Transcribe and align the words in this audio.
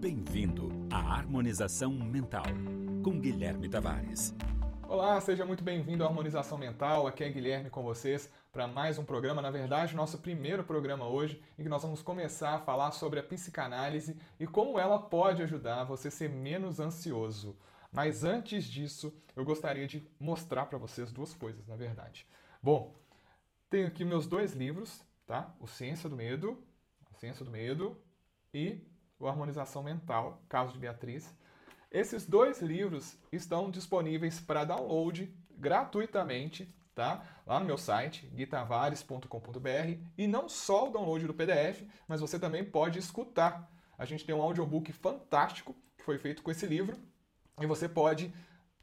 Bem-vindo 0.00 0.70
à 0.90 0.96
Harmonização 0.96 1.92
Mental, 1.92 2.46
com 3.04 3.20
Guilherme 3.20 3.68
Tavares. 3.68 4.34
Olá, 4.88 5.20
seja 5.20 5.44
muito 5.44 5.62
bem-vindo 5.62 6.02
à 6.02 6.06
Harmonização 6.06 6.56
Mental. 6.56 7.06
Aqui 7.06 7.22
é 7.22 7.28
Guilherme 7.28 7.68
com 7.68 7.82
vocês 7.82 8.32
para 8.50 8.66
mais 8.66 8.96
um 8.96 9.04
programa. 9.04 9.42
Na 9.42 9.50
verdade, 9.50 9.94
nosso 9.94 10.16
primeiro 10.16 10.64
programa 10.64 11.06
hoje, 11.06 11.42
em 11.58 11.64
que 11.64 11.68
nós 11.68 11.82
vamos 11.82 12.00
começar 12.00 12.54
a 12.54 12.58
falar 12.58 12.92
sobre 12.92 13.20
a 13.20 13.22
psicanálise 13.22 14.16
e 14.38 14.46
como 14.46 14.78
ela 14.78 14.98
pode 14.98 15.42
ajudar 15.42 15.84
você 15.84 16.08
a 16.08 16.10
ser 16.10 16.30
menos 16.30 16.80
ansioso. 16.80 17.54
Mas 17.92 18.24
antes 18.24 18.64
disso, 18.64 19.14
eu 19.36 19.44
gostaria 19.44 19.86
de 19.86 20.08
mostrar 20.18 20.64
para 20.64 20.78
vocês 20.78 21.12
duas 21.12 21.34
coisas, 21.34 21.66
na 21.66 21.76
verdade. 21.76 22.26
Bom, 22.62 22.96
tenho 23.68 23.86
aqui 23.86 24.02
meus 24.02 24.26
dois 24.26 24.54
livros, 24.54 25.02
tá? 25.26 25.54
O 25.60 25.66
Ciência 25.66 26.08
do 26.08 26.16
Medo, 26.16 26.56
Ciência 27.18 27.44
do 27.44 27.50
Medo 27.50 28.00
e 28.54 28.89
o 29.20 29.28
Harmonização 29.28 29.82
Mental, 29.82 30.42
caso 30.48 30.72
de 30.72 30.78
Beatriz. 30.78 31.32
Esses 31.92 32.24
dois 32.24 32.62
livros 32.62 33.18
estão 33.30 33.70
disponíveis 33.70 34.40
para 34.40 34.64
download 34.64 35.32
gratuitamente, 35.50 36.74
tá? 36.94 37.22
Lá 37.46 37.60
no 37.60 37.66
meu 37.66 37.76
site, 37.76 38.26
guitavares.com.br. 38.28 40.00
E 40.16 40.26
não 40.26 40.48
só 40.48 40.88
o 40.88 40.92
download 40.92 41.26
do 41.26 41.34
PDF, 41.34 41.82
mas 42.08 42.20
você 42.20 42.38
também 42.38 42.64
pode 42.64 42.98
escutar. 42.98 43.70
A 43.98 44.04
gente 44.06 44.24
tem 44.24 44.34
um 44.34 44.40
audiobook 44.40 44.90
fantástico 44.92 45.76
que 45.98 46.04
foi 46.04 46.18
feito 46.18 46.42
com 46.42 46.50
esse 46.50 46.64
livro. 46.64 46.96
E 47.60 47.66
você 47.66 47.88
pode, 47.88 48.32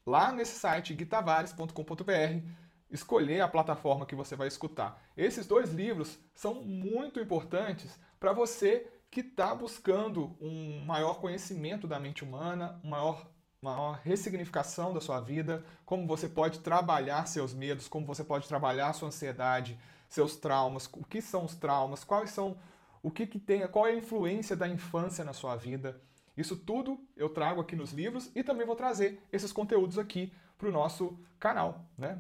lá 0.06 0.32
nesse 0.32 0.60
site, 0.60 0.94
guitavares.com.br, 0.94 2.48
escolher 2.92 3.42
a 3.42 3.48
plataforma 3.48 4.06
que 4.06 4.16
você 4.16 4.36
vai 4.36 4.48
escutar. 4.48 5.02
Esses 5.16 5.48
dois 5.48 5.74
livros 5.74 6.20
são 6.36 6.62
muito 6.62 7.20
importantes 7.20 8.00
para 8.20 8.34
você 8.34 8.88
que 9.10 9.22
está 9.22 9.54
buscando 9.56 10.36
um 10.42 10.84
maior 10.86 11.20
conhecimento 11.20 11.88
da 11.88 12.00
mente 12.00 12.24
humana, 12.24 12.80
uma 12.84 12.98
maior, 12.98 13.28
maior 13.62 14.00
ressignificação 14.04 14.94
da 14.94 15.02
sua 15.02 15.20
vida, 15.20 15.64
como 15.86 16.06
você 16.06 16.28
pode 16.28 16.60
trabalhar 16.60 17.26
seus 17.26 17.54
medos, 17.54 17.88
como 17.88 18.06
você 18.06 18.24
pode 18.24 18.48
trabalhar 18.48 18.94
sua 18.94 19.08
ansiedade, 19.08 19.80
seus 20.10 20.36
traumas, 20.36 20.90
o 20.94 21.04
que 21.04 21.22
são 21.22 21.46
os 21.46 21.56
traumas, 21.56 22.04
quais 22.04 22.30
são 22.32 22.58
o 23.02 23.12
que, 23.12 23.26
que 23.26 23.40
tem, 23.40 23.66
qual 23.68 23.88
é 23.88 23.92
a 23.92 23.96
influência 23.96 24.56
da 24.56 24.68
infância 24.68 25.24
na 25.24 25.34
sua 25.34 25.56
vida. 25.56 26.02
Isso 26.36 26.56
tudo 26.56 27.00
eu 27.16 27.30
trago 27.30 27.62
aqui 27.62 27.76
nos 27.76 27.92
livros 27.92 28.30
e 28.36 28.44
também 28.44 28.66
vou 28.66 28.76
trazer 28.76 29.22
esses 29.32 29.52
conteúdos 29.52 29.98
aqui 29.98 30.32
para 30.58 30.70
o 30.70 30.72
nosso 30.72 31.18
canal. 31.40 31.86
Né? 31.98 32.20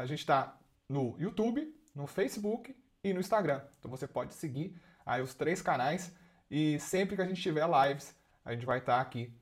A 0.00 0.04
gente 0.06 0.20
está 0.20 0.56
no 0.88 1.16
YouTube, 1.18 1.74
no 1.94 2.06
Facebook 2.06 2.76
e 3.02 3.12
no 3.12 3.20
Instagram. 3.20 3.62
Então 3.78 3.90
você 3.90 4.06
pode 4.06 4.34
seguir 4.34 4.78
aí 5.08 5.22
os 5.22 5.34
três 5.34 5.62
canais 5.62 6.14
e 6.50 6.78
sempre 6.78 7.16
que 7.16 7.22
a 7.22 7.26
gente 7.26 7.40
tiver 7.40 7.66
lives, 7.66 8.14
a 8.44 8.52
gente 8.52 8.66
vai 8.66 8.78
estar 8.78 9.00
aqui 9.00 9.32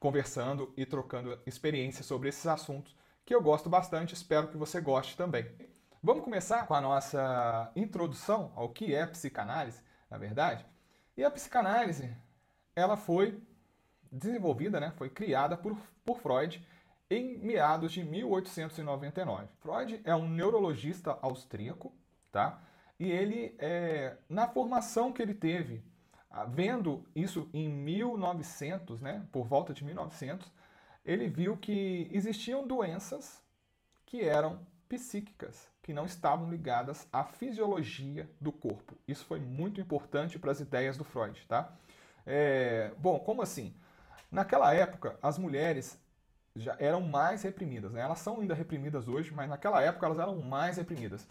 conversando 0.00 0.74
e 0.76 0.84
trocando 0.84 1.38
experiências 1.46 2.04
sobre 2.04 2.28
esses 2.28 2.46
assuntos 2.46 2.94
que 3.24 3.34
eu 3.34 3.42
gosto 3.42 3.68
bastante, 3.68 4.14
espero 4.14 4.48
que 4.48 4.56
você 4.56 4.80
goste 4.80 5.16
também. 5.16 5.50
Vamos 6.02 6.22
começar 6.22 6.66
com 6.66 6.74
a 6.74 6.80
nossa 6.80 7.72
introdução 7.74 8.52
ao 8.54 8.68
que 8.68 8.94
é 8.94 9.06
psicanálise, 9.06 9.80
na 10.10 10.18
verdade. 10.18 10.64
E 11.16 11.24
a 11.24 11.30
psicanálise, 11.30 12.16
ela 12.74 12.96
foi 12.96 13.40
desenvolvida, 14.12 14.78
né, 14.78 14.92
foi 14.96 15.10
criada 15.10 15.56
por, 15.56 15.76
por 16.04 16.20
Freud 16.20 16.64
em 17.10 17.38
meados 17.38 17.92
de 17.92 18.04
1899. 18.04 19.48
Freud 19.60 20.00
é 20.04 20.14
um 20.14 20.28
neurologista 20.28 21.18
austríaco, 21.22 21.92
tá? 22.30 22.60
E 22.98 23.10
ele, 23.10 23.54
é, 23.58 24.16
na 24.28 24.48
formação 24.48 25.12
que 25.12 25.20
ele 25.20 25.34
teve, 25.34 25.84
vendo 26.48 27.04
isso 27.14 27.48
em 27.52 27.68
1900, 27.68 29.00
né, 29.00 29.26
por 29.30 29.46
volta 29.46 29.72
de 29.72 29.84
1900, 29.84 30.50
ele 31.04 31.28
viu 31.28 31.56
que 31.56 32.08
existiam 32.10 32.66
doenças 32.66 33.44
que 34.04 34.22
eram 34.22 34.66
psíquicas, 34.88 35.68
que 35.82 35.92
não 35.92 36.04
estavam 36.06 36.50
ligadas 36.50 37.06
à 37.12 37.24
fisiologia 37.24 38.28
do 38.40 38.52
corpo. 38.52 38.96
Isso 39.06 39.24
foi 39.24 39.40
muito 39.40 39.80
importante 39.80 40.38
para 40.38 40.52
as 40.52 40.60
ideias 40.60 40.96
do 40.96 41.04
Freud, 41.04 41.44
tá? 41.48 41.72
É, 42.24 42.92
bom, 42.98 43.18
como 43.18 43.42
assim? 43.42 43.74
Naquela 44.30 44.74
época, 44.74 45.18
as 45.22 45.38
mulheres 45.38 46.00
já 46.54 46.76
eram 46.78 47.00
mais 47.00 47.42
reprimidas, 47.42 47.92
né? 47.92 48.00
Elas 48.00 48.18
são 48.18 48.40
ainda 48.40 48.54
reprimidas 48.54 49.06
hoje, 49.06 49.32
mas 49.32 49.48
naquela 49.48 49.82
época 49.82 50.06
elas 50.06 50.18
eram 50.18 50.40
mais 50.40 50.76
reprimidas. 50.76 51.26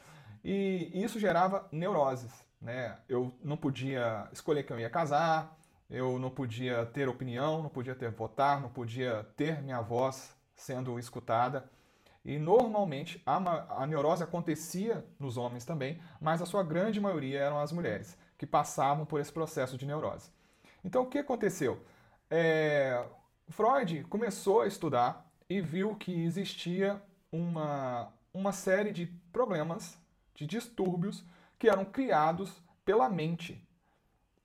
E 0.48 0.92
isso 0.94 1.20
gerava 1.20 1.68
neuroses. 1.72 2.32
Né? 2.62 2.96
Eu 3.10 3.36
não 3.44 3.58
podia 3.58 4.30
escolher 4.32 4.62
quem 4.62 4.76
eu 4.76 4.82
ia 4.82 4.90
casar, 4.92 5.58
eu 5.90 6.20
não 6.20 6.30
podia 6.30 6.86
ter 6.86 7.10
opinião, 7.10 7.64
não 7.64 7.70
podia 7.70 7.96
ter 7.96 8.12
votar, 8.12 8.62
não 8.62 8.70
podia 8.70 9.24
ter 9.36 9.60
minha 9.64 9.82
voz 9.82 10.36
sendo 10.56 11.00
escutada. 11.00 11.68
E 12.24 12.38
normalmente 12.38 13.22
a, 13.26 13.82
a 13.82 13.88
neurose 13.88 14.24
acontecia 14.24 15.04
nos 15.20 15.36
homens 15.36 15.66
também, 15.66 16.00
mas 16.22 16.44
a 16.44 16.46
sua 16.46 16.64
grande 16.64 17.02
maioria 17.02 17.40
eram 17.40 17.60
as 17.60 17.72
mulheres 17.72 18.16
que 18.38 18.46
passavam 18.46 19.04
por 19.04 19.20
esse 19.20 19.32
processo 19.32 19.76
de 19.78 19.86
neurose. 19.86 20.30
Então 20.84 21.02
o 21.02 21.08
que 21.08 21.18
aconteceu? 21.18 21.84
É, 22.30 23.04
Freud 23.50 24.04
começou 24.04 24.62
a 24.62 24.68
estudar 24.68 25.28
e 25.50 25.60
viu 25.60 25.96
que 25.96 26.24
existia 26.24 27.02
uma, 27.32 28.12
uma 28.32 28.52
série 28.52 28.92
de 28.92 29.08
problemas 29.32 29.98
de 30.36 30.46
distúrbios 30.46 31.26
que 31.58 31.70
eram 31.70 31.86
criados 31.86 32.62
pela 32.84 33.10
mente, 33.10 33.66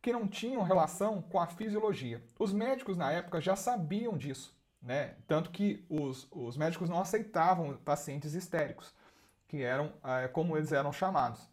que 0.00 0.12
não 0.12 0.26
tinham 0.26 0.62
relação 0.62 1.20
com 1.20 1.38
a 1.38 1.46
fisiologia. 1.46 2.22
Os 2.38 2.52
médicos 2.52 2.96
na 2.96 3.12
época 3.12 3.40
já 3.40 3.54
sabiam 3.54 4.16
disso, 4.16 4.56
né? 4.80 5.16
Tanto 5.26 5.50
que 5.50 5.84
os, 5.90 6.26
os 6.30 6.56
médicos 6.56 6.88
não 6.88 7.00
aceitavam 7.00 7.76
pacientes 7.84 8.32
histéricos, 8.32 8.94
que 9.46 9.62
eram 9.62 9.92
é, 10.02 10.28
como 10.28 10.56
eles 10.56 10.72
eram 10.72 10.92
chamados. 10.92 11.50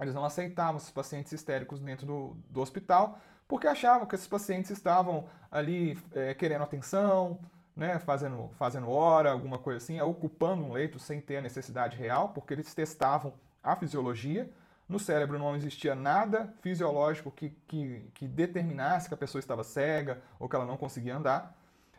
Eles 0.00 0.14
não 0.14 0.24
aceitavam 0.24 0.78
esses 0.78 0.90
pacientes 0.90 1.32
histéricos 1.32 1.78
dentro 1.78 2.06
do, 2.06 2.36
do 2.48 2.60
hospital, 2.60 3.18
porque 3.46 3.66
achavam 3.66 4.06
que 4.06 4.14
esses 4.14 4.26
pacientes 4.26 4.70
estavam 4.70 5.28
ali 5.50 5.98
é, 6.12 6.32
querendo 6.32 6.62
atenção, 6.62 7.38
né, 7.76 7.98
fazendo, 7.98 8.50
fazendo 8.54 8.90
hora, 8.90 9.30
alguma 9.30 9.58
coisa 9.58 9.78
assim, 9.78 10.00
ocupando 10.00 10.64
um 10.64 10.72
leito 10.72 10.98
sem 10.98 11.20
ter 11.20 11.36
a 11.36 11.42
necessidade 11.42 11.96
real, 11.96 12.30
porque 12.30 12.54
eles 12.54 12.74
testavam 12.74 13.34
a 13.62 13.76
fisiologia. 13.76 14.50
No 14.88 14.98
cérebro 14.98 15.38
não 15.38 15.56
existia 15.56 15.94
nada 15.94 16.52
fisiológico 16.60 17.30
que, 17.30 17.50
que, 17.66 18.10
que 18.14 18.28
determinasse 18.28 19.08
que 19.08 19.14
a 19.14 19.16
pessoa 19.16 19.40
estava 19.40 19.64
cega 19.64 20.22
ou 20.38 20.48
que 20.48 20.56
ela 20.56 20.66
não 20.66 20.76
conseguia 20.76 21.16
andar. 21.16 21.56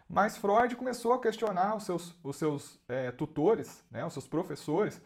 Mas 0.08 0.38
Freud 0.38 0.76
começou 0.76 1.14
a 1.14 1.20
questionar 1.20 1.76
os 1.76 1.84
seus, 1.84 2.16
os 2.24 2.36
seus 2.36 2.80
é, 2.88 3.12
tutores, 3.12 3.84
né, 3.90 4.06
os 4.06 4.14
seus 4.14 4.28
professores, 4.28 5.02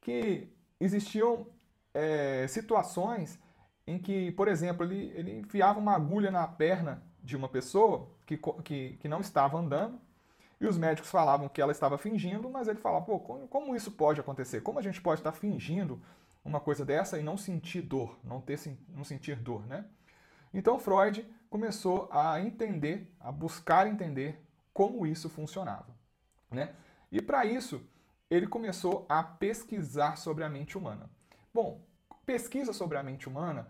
que 0.00 0.48
existiam 0.78 1.46
é, 1.92 2.46
situações 2.46 3.38
em 3.86 3.98
que, 3.98 4.30
por 4.32 4.48
exemplo, 4.48 4.84
ele, 4.84 5.12
ele 5.16 5.38
enfiava 5.38 5.78
uma 5.78 5.94
agulha 5.94 6.30
na 6.30 6.46
perna 6.46 7.02
de 7.22 7.36
uma 7.36 7.48
pessoa 7.48 8.08
que, 8.26 8.38
que, 8.62 8.96
que 8.98 9.08
não 9.08 9.20
estava 9.20 9.58
andando 9.58 9.98
e 10.64 10.68
os 10.68 10.78
médicos 10.78 11.10
falavam 11.10 11.48
que 11.48 11.60
ela 11.60 11.72
estava 11.72 11.98
fingindo, 11.98 12.48
mas 12.48 12.68
ele 12.68 12.78
falava, 12.78 13.04
pô, 13.04 13.20
como 13.20 13.76
isso 13.76 13.92
pode 13.92 14.20
acontecer? 14.20 14.62
Como 14.62 14.78
a 14.78 14.82
gente 14.82 15.00
pode 15.00 15.20
estar 15.20 15.32
fingindo 15.32 16.00
uma 16.44 16.58
coisa 16.58 16.84
dessa 16.84 17.18
e 17.18 17.22
não 17.22 17.36
sentir 17.36 17.82
dor, 17.82 18.18
não, 18.24 18.40
ter, 18.40 18.58
não 18.88 19.04
sentir 19.04 19.36
dor, 19.36 19.66
né? 19.66 19.84
Então 20.52 20.78
Freud 20.78 21.26
começou 21.50 22.08
a 22.10 22.40
entender, 22.40 23.14
a 23.20 23.30
buscar 23.30 23.86
entender 23.86 24.42
como 24.72 25.06
isso 25.06 25.28
funcionava, 25.28 25.94
né? 26.50 26.74
E 27.12 27.20
para 27.20 27.44
isso, 27.44 27.80
ele 28.30 28.46
começou 28.46 29.06
a 29.08 29.22
pesquisar 29.22 30.16
sobre 30.16 30.44
a 30.44 30.48
mente 30.48 30.76
humana. 30.78 31.10
Bom, 31.52 31.80
pesquisa 32.24 32.72
sobre 32.72 32.96
a 32.96 33.02
mente 33.02 33.28
humana, 33.28 33.68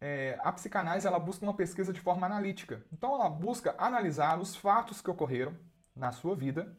é, 0.00 0.38
a 0.42 0.52
psicanálise 0.52 1.06
ela 1.06 1.18
busca 1.18 1.44
uma 1.44 1.54
pesquisa 1.54 1.92
de 1.92 2.00
forma 2.00 2.26
analítica. 2.26 2.84
Então 2.92 3.14
ela 3.14 3.28
busca 3.28 3.74
analisar 3.78 4.38
os 4.38 4.54
fatos 4.54 5.00
que 5.00 5.10
ocorreram 5.10 5.56
na 5.96 6.12
sua 6.12 6.36
vida 6.36 6.76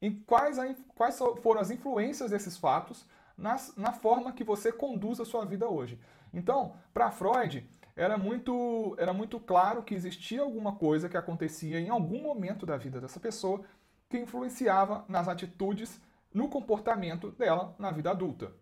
e 0.00 0.10
quais, 0.10 0.58
a, 0.58 0.74
quais 0.94 1.18
foram 1.42 1.60
as 1.60 1.70
influências 1.70 2.30
desses 2.30 2.56
fatos 2.56 3.06
nas, 3.36 3.76
na 3.76 3.92
forma 3.92 4.32
que 4.32 4.42
você 4.42 4.72
conduz 4.72 5.20
a 5.20 5.24
sua 5.24 5.44
vida 5.44 5.68
hoje. 5.68 6.00
Então, 6.32 6.74
para 6.92 7.10
Freud, 7.10 7.68
era 7.94 8.18
muito, 8.18 8.94
era 8.98 9.12
muito 9.12 9.38
claro 9.38 9.82
que 9.82 9.94
existia 9.94 10.42
alguma 10.42 10.74
coisa 10.76 11.08
que 11.08 11.16
acontecia 11.16 11.80
em 11.80 11.88
algum 11.88 12.22
momento 12.22 12.66
da 12.66 12.76
vida 12.76 13.00
dessa 13.00 13.20
pessoa 13.20 13.62
que 14.08 14.18
influenciava 14.18 15.04
nas 15.08 15.28
atitudes, 15.28 16.00
no 16.32 16.48
comportamento 16.48 17.30
dela 17.32 17.74
na 17.78 17.90
vida 17.90 18.10
adulta. 18.10 18.52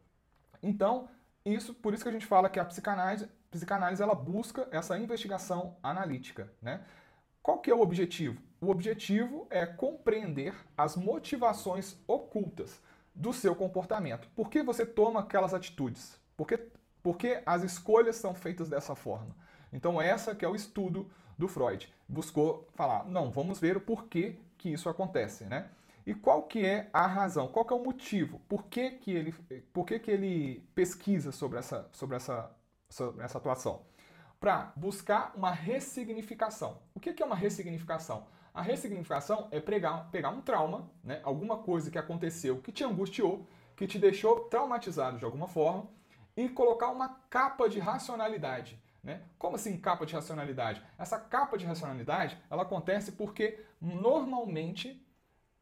Então, 0.62 1.08
isso, 1.44 1.74
por 1.74 1.92
isso 1.92 2.02
que 2.02 2.08
a 2.08 2.12
gente 2.12 2.26
fala 2.26 2.48
que 2.48 2.58
a 2.58 2.64
psicanálise, 2.64 3.28
psicanálise 3.50 4.02
ela 4.02 4.14
busca 4.14 4.68
essa 4.70 4.96
investigação 4.98 5.76
analítica, 5.82 6.50
né? 6.62 6.84
Qual 7.44 7.58
que 7.58 7.70
é 7.70 7.74
o 7.74 7.82
objetivo? 7.82 8.40
O 8.58 8.70
objetivo 8.70 9.46
é 9.50 9.66
compreender 9.66 10.54
as 10.74 10.96
motivações 10.96 11.94
ocultas 12.08 12.80
do 13.14 13.34
seu 13.34 13.54
comportamento. 13.54 14.26
Por 14.34 14.48
que 14.48 14.62
você 14.62 14.86
toma 14.86 15.20
aquelas 15.20 15.52
atitudes? 15.52 16.18
Por 16.38 16.48
que, 16.48 16.58
Por 17.02 17.18
que 17.18 17.42
as 17.44 17.62
escolhas 17.62 18.16
são 18.16 18.34
feitas 18.34 18.70
dessa 18.70 18.94
forma? 18.94 19.36
Então 19.70 20.00
essa 20.00 20.34
que 20.34 20.42
é 20.42 20.48
o 20.48 20.54
estudo 20.54 21.10
do 21.36 21.46
Freud. 21.46 21.92
Buscou 22.08 22.66
falar, 22.72 23.04
não, 23.04 23.30
vamos 23.30 23.60
ver 23.60 23.76
o 23.76 23.80
porquê 23.82 24.38
que 24.56 24.70
isso 24.70 24.88
acontece, 24.88 25.44
né? 25.44 25.68
E 26.06 26.14
qual 26.14 26.44
que 26.44 26.64
é 26.64 26.88
a 26.94 27.06
razão? 27.06 27.46
Qual 27.46 27.66
que 27.66 27.74
é 27.74 27.76
o 27.76 27.84
motivo? 27.84 28.40
Por 28.48 28.64
que, 28.64 28.92
que, 28.92 29.10
ele, 29.10 29.32
por 29.70 29.84
que, 29.84 29.98
que 29.98 30.10
ele 30.10 30.66
pesquisa 30.74 31.30
sobre 31.30 31.58
essa, 31.58 31.90
sobre 31.92 32.16
essa, 32.16 32.50
sobre 32.88 33.22
essa 33.22 33.36
atuação? 33.36 33.82
Para 34.44 34.74
buscar 34.76 35.32
uma 35.34 35.50
ressignificação. 35.50 36.76
O 36.94 37.00
que, 37.00 37.22
é 37.22 37.24
uma 37.24 37.34
ressignificação? 37.34 38.26
A 38.52 38.60
ressignificação 38.60 39.48
é 39.50 39.58
pegar, 39.58 40.10
pegar 40.12 40.28
um 40.28 40.42
trauma, 40.42 40.86
né, 41.02 41.22
alguma 41.24 41.56
coisa 41.56 41.90
que 41.90 41.96
aconteceu 41.96 42.60
que 42.60 42.70
te 42.70 42.84
angustiou, 42.84 43.46
que 43.74 43.86
te 43.86 43.98
deixou 43.98 44.40
traumatizado 44.40 45.16
de 45.16 45.24
alguma 45.24 45.48
forma, 45.48 45.88
e 46.36 46.46
colocar 46.46 46.90
uma 46.90 47.08
capa 47.30 47.70
de 47.70 47.78
racionalidade. 47.78 48.78
Né? 49.02 49.22
Como 49.38 49.56
assim 49.56 49.78
capa 49.78 50.04
de 50.04 50.12
racionalidade? 50.12 50.82
Essa 50.98 51.18
capa 51.18 51.56
de 51.56 51.64
racionalidade 51.64 52.36
ela 52.50 52.64
acontece 52.64 53.12
porque 53.12 53.64
normalmente 53.80 55.02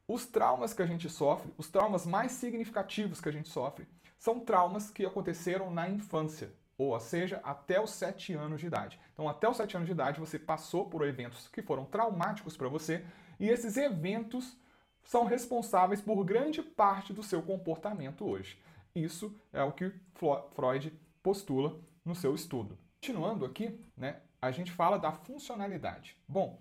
os 0.09 0.27
traumas 0.27 0.75
que 0.75 0.83
a 0.83 0.87
gente 0.87 1.09
sofre, 1.09 1.55
os 1.57 1.71
traumas 1.71 2.05
mais 2.05 2.33
significativos 2.33 3.21
que 3.21 3.29
a 3.29 3.33
gente 3.33 3.49
sofre, 3.49 3.87
são 4.19 4.41
traumas 4.41 4.91
que 4.91 5.07
aconteceram 5.07 5.71
na 5.71 5.89
infância, 5.89 6.53
ou 6.77 6.99
seja, 6.99 7.41
até 7.45 7.81
os 7.81 7.91
7 7.91 8.33
anos 8.35 8.61
de 8.61 8.67
idade. 8.67 8.99
Então, 9.13 9.29
até 9.29 9.49
os 9.49 9.57
7 9.57 9.77
anos 9.77 9.87
de 9.87 9.93
idade, 9.93 10.21
você 10.21 10.39
passou 10.39 10.89
por 10.89 11.07
eventos 11.07 11.49
que 11.49 11.63
foram 11.63 11.85
traumáticos 11.85 12.57
para 12.57 12.69
você, 12.69 13.05
e 13.39 13.49
esses 13.49 13.77
eventos 13.77 14.57
são 15.03 15.25
responsáveis 15.25 16.01
por 16.01 16.25
grande 16.25 16.63
parte 16.63 17.13
do 17.13 17.23
seu 17.23 17.43
comportamento 17.43 18.25
hoje. 18.25 18.61
Isso 18.95 19.35
é 19.53 19.63
o 19.63 19.73
que 19.73 19.93
Freud 20.55 20.93
postula 21.23 21.79
no 22.05 22.15
seu 22.15 22.35
estudo. 22.35 22.79
Continuando 23.01 23.45
aqui, 23.45 23.81
né, 23.97 24.21
a 24.41 24.51
gente 24.51 24.71
fala 24.71 24.99
da 24.99 25.13
funcionalidade. 25.13 26.17
Bom, 26.29 26.61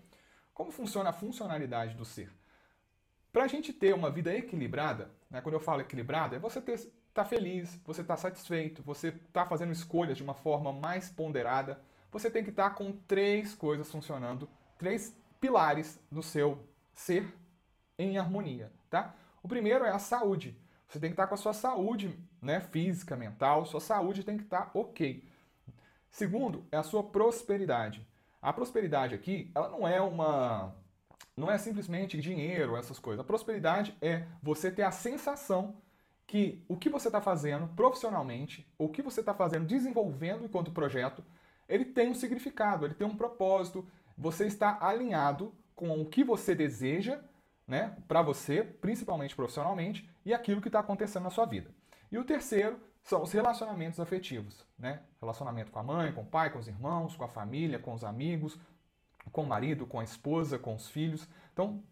como 0.54 0.72
funciona 0.72 1.10
a 1.10 1.14
funcionalidade 1.14 1.96
do 1.96 2.06
ser? 2.06 2.32
Para 3.32 3.44
a 3.44 3.48
gente 3.48 3.72
ter 3.72 3.94
uma 3.94 4.10
vida 4.10 4.34
equilibrada, 4.34 5.12
né, 5.30 5.42
quando 5.42 5.56
eu 5.56 5.60
falo 5.60 5.82
equilibrada, 5.82 6.36
é 6.36 6.40
você 6.40 6.60
estar 6.60 6.74
tá 7.14 7.26
feliz, 7.26 7.80
você 7.86 8.02
está 8.02 8.16
satisfeito, 8.16 8.82
você 8.84 9.10
está 9.10 9.46
fazendo 9.46 9.72
escolhas 9.72 10.18
de 10.18 10.24
uma 10.24 10.34
forma 10.34 10.72
mais 10.72 11.10
ponderada. 11.10 11.82
Você 12.12 12.30
tem 12.30 12.44
que 12.44 12.50
estar 12.50 12.70
tá 12.70 12.76
com 12.76 12.92
três 12.92 13.54
coisas 13.54 13.90
funcionando, 13.90 14.50
três 14.78 15.16
pilares 15.40 16.00
do 16.12 16.22
seu 16.22 16.66
ser 16.94 17.34
em 17.98 18.18
harmonia, 18.18 18.72
tá? 18.90 19.16
O 19.42 19.48
primeiro 19.48 19.86
é 19.86 19.92
a 19.92 20.00
saúde. 20.00 20.58
Você 20.88 21.00
tem 21.00 21.10
que 21.10 21.14
estar 21.14 21.24
tá 21.24 21.30
com 21.30 21.36
a 21.36 21.38
sua 21.38 21.54
saúde, 21.54 22.18
né, 22.42 22.60
física, 22.60 23.16
mental, 23.16 23.66
sua 23.66 23.80
saúde 23.80 24.24
tem 24.24 24.38
que 24.38 24.44
estar 24.44 24.66
tá 24.66 24.72
ok. 24.74 25.24
Segundo 26.10 26.66
é 26.72 26.78
a 26.78 26.84
sua 26.84 27.04
prosperidade. 27.04 28.06
A 28.42 28.52
prosperidade 28.52 29.16
aqui, 29.16 29.50
ela 29.56 29.70
não 29.70 29.88
é 29.88 30.02
uma 30.02 30.76
não 31.36 31.50
é 31.50 31.58
simplesmente 31.58 32.20
dinheiro, 32.20 32.76
essas 32.76 33.00
coisas. 33.00 33.22
A 33.22 33.28
prosperidade 33.28 33.96
é 34.02 34.26
você 34.44 34.70
ter 34.70 34.84
a 34.84 34.92
sensação 34.92 35.76
que 36.32 36.64
o 36.70 36.78
que 36.78 36.88
você 36.88 37.10
está 37.10 37.20
fazendo 37.20 37.68
profissionalmente, 37.76 38.66
ou 38.78 38.88
o 38.88 38.90
que 38.90 39.02
você 39.02 39.20
está 39.20 39.34
fazendo, 39.34 39.68
desenvolvendo 39.68 40.46
enquanto 40.46 40.72
projeto, 40.72 41.22
ele 41.68 41.84
tem 41.84 42.10
um 42.10 42.14
significado, 42.14 42.86
ele 42.86 42.94
tem 42.94 43.06
um 43.06 43.18
propósito, 43.18 43.86
você 44.18 44.48
está 44.48 44.78
alinhado 44.80 45.54
com 45.76 46.00
o 46.00 46.06
que 46.06 46.24
você 46.24 46.56
deseja, 46.56 47.20
né, 47.68 47.98
para 48.08 48.22
você, 48.22 48.64
principalmente 48.64 49.36
profissionalmente, 49.36 50.10
e 50.24 50.34
aquilo 50.34 50.62
que 50.62 50.70
está 50.70 50.80
acontecendo 50.80 51.24
na 51.24 51.30
sua 51.30 51.46
vida. 51.46 51.70
E 52.10 52.18
o 52.18 52.24
terceiro 52.24 52.80
são 53.04 53.24
os 53.24 53.34
relacionamentos 53.34 54.00
afetivos, 54.00 54.66
né? 54.80 55.02
Relacionamento 55.20 55.70
com 55.70 55.80
a 55.80 55.84
mãe, 55.84 56.14
com 56.14 56.22
o 56.22 56.26
pai, 56.26 56.50
com 56.50 56.60
os 56.60 56.68
irmãos, 56.68 57.14
com 57.14 57.26
a 57.26 57.28
família, 57.28 57.78
com 57.78 57.94
os 57.94 58.06
amigos, 58.06 58.58
com 59.34 59.44
o 59.44 59.48
marido, 59.48 59.86
com 59.86 60.00
a 60.00 60.04
esposa, 60.04 60.58
com 60.58 60.76
os 60.76 60.88
filhos. 60.88 61.28
Então, 61.52 61.84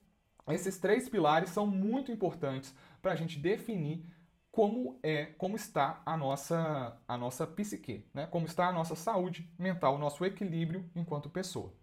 esses 0.47 0.77
três 0.77 1.09
pilares 1.09 1.50
são 1.50 1.68
muito 1.68 2.09
importantes 2.09 2.74
para 3.01 3.12
a 3.12 3.15
gente 3.15 3.38
definir 3.38 4.06
como 4.51 5.00
é, 5.04 5.28
como 5.38 5.56
está 5.56 6.01
a 6.06 6.18
nossa, 6.18 6.98
a 7.07 7.18
nossa 7.18 7.46
psique, 7.46 8.06
né? 8.13 8.28
como 8.28 8.46
está 8.46 8.68
a 8.68 8.72
nossa 8.72 8.96
saúde 8.96 9.50
mental, 9.57 9.96
o 9.96 10.00
nosso 10.00 10.25
equilíbrio 10.25 10.90
enquanto 10.96 11.30
pessoa. 11.30 11.74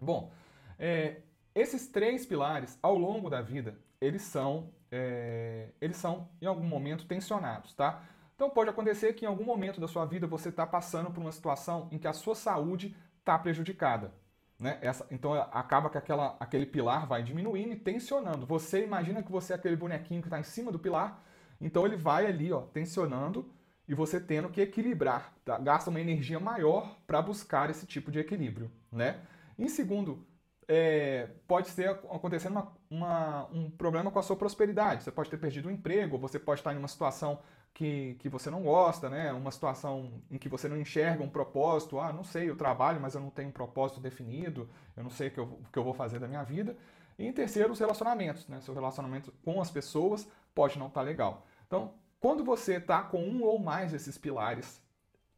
Bom, 0.00 0.32
é, 0.78 1.22
esses 1.54 1.88
três 1.88 2.26
pilares, 2.26 2.78
ao 2.82 2.96
longo 2.96 3.30
da 3.30 3.40
vida, 3.40 3.78
eles 4.00 4.22
são, 4.22 4.70
é, 4.90 5.70
eles 5.80 5.96
são 5.96 6.28
em 6.40 6.46
algum 6.46 6.66
momento 6.66 7.06
tensionados, 7.06 7.74
tá? 7.74 8.02
Então 8.34 8.50
pode 8.50 8.68
acontecer 8.68 9.14
que 9.14 9.24
em 9.24 9.28
algum 9.28 9.44
momento 9.44 9.80
da 9.80 9.88
sua 9.88 10.04
vida 10.04 10.26
você 10.26 10.50
está 10.50 10.66
passando 10.66 11.10
por 11.10 11.20
uma 11.20 11.32
situação 11.32 11.88
em 11.90 11.98
que 11.98 12.06
a 12.06 12.12
sua 12.12 12.34
saúde 12.34 12.94
está 13.18 13.38
prejudicada. 13.38 14.12
Né? 14.58 14.78
Essa, 14.82 15.06
então 15.10 15.34
acaba 15.34 15.88
que 15.88 15.98
aquela, 15.98 16.36
aquele 16.38 16.66
pilar 16.66 17.06
vai 17.06 17.22
diminuindo 17.22 17.72
e 17.72 17.76
tensionando. 17.76 18.46
Você 18.46 18.84
imagina 18.84 19.22
que 19.22 19.32
você 19.32 19.54
é 19.54 19.56
aquele 19.56 19.76
bonequinho 19.76 20.20
que 20.20 20.28
está 20.28 20.38
em 20.38 20.42
cima 20.42 20.70
do 20.70 20.78
pilar, 20.78 21.22
então 21.60 21.86
ele 21.86 21.96
vai 21.96 22.26
ali 22.26 22.52
ó, 22.52 22.60
tensionando 22.60 23.50
e 23.88 23.94
você 23.94 24.20
tendo 24.20 24.48
que 24.48 24.60
equilibrar, 24.60 25.32
tá? 25.44 25.58
gasta 25.58 25.90
uma 25.90 26.00
energia 26.00 26.40
maior 26.40 26.96
para 27.06 27.22
buscar 27.22 27.70
esse 27.70 27.86
tipo 27.86 28.10
de 28.10 28.18
equilíbrio. 28.18 28.70
Né? 28.90 29.20
Em 29.58 29.68
segundo, 29.68 30.26
é, 30.68 31.28
pode 31.46 31.68
ser 31.68 31.90
acontecendo 31.90 32.52
uma, 32.52 32.72
uma, 32.90 33.46
um 33.52 33.70
problema 33.70 34.10
com 34.10 34.18
a 34.18 34.22
sua 34.22 34.36
prosperidade. 34.36 35.04
Você 35.04 35.12
pode 35.12 35.30
ter 35.30 35.38
perdido 35.38 35.66
o 35.66 35.68
um 35.68 35.72
emprego, 35.72 36.18
você 36.18 36.38
pode 36.38 36.60
estar 36.60 36.74
em 36.74 36.78
uma 36.78 36.88
situação 36.88 37.38
que, 37.72 38.16
que 38.18 38.28
você 38.28 38.50
não 38.50 38.62
gosta, 38.62 39.08
né? 39.08 39.32
Uma 39.32 39.50
situação 39.50 40.22
em 40.30 40.38
que 40.38 40.48
você 40.48 40.66
não 40.66 40.76
enxerga 40.76 41.22
um 41.22 41.28
propósito. 41.28 42.00
Ah, 42.00 42.12
não 42.12 42.24
sei, 42.24 42.50
eu 42.50 42.56
trabalho, 42.56 43.00
mas 43.00 43.14
eu 43.14 43.20
não 43.20 43.30
tenho 43.30 43.50
um 43.50 43.52
propósito 43.52 44.00
definido, 44.00 44.68
eu 44.96 45.02
não 45.04 45.10
sei 45.10 45.28
o 45.28 45.30
que 45.30 45.38
eu, 45.38 45.44
o 45.44 45.64
que 45.70 45.78
eu 45.78 45.84
vou 45.84 45.94
fazer 45.94 46.18
da 46.18 46.26
minha 46.26 46.42
vida. 46.42 46.76
E 47.18 47.26
em 47.26 47.32
terceiro, 47.32 47.72
os 47.72 47.78
relacionamentos, 47.78 48.48
né? 48.48 48.60
Seu 48.62 48.74
relacionamento 48.74 49.32
com 49.44 49.60
as 49.60 49.70
pessoas 49.70 50.26
pode 50.56 50.78
não 50.78 50.86
estar 50.86 51.02
tá 51.02 51.06
legal. 51.06 51.46
Então, 51.66 51.92
quando 52.18 52.42
você 52.42 52.76
está 52.78 53.02
com 53.02 53.22
um 53.22 53.42
ou 53.44 53.58
mais 53.58 53.92
desses 53.92 54.16
pilares 54.16 54.82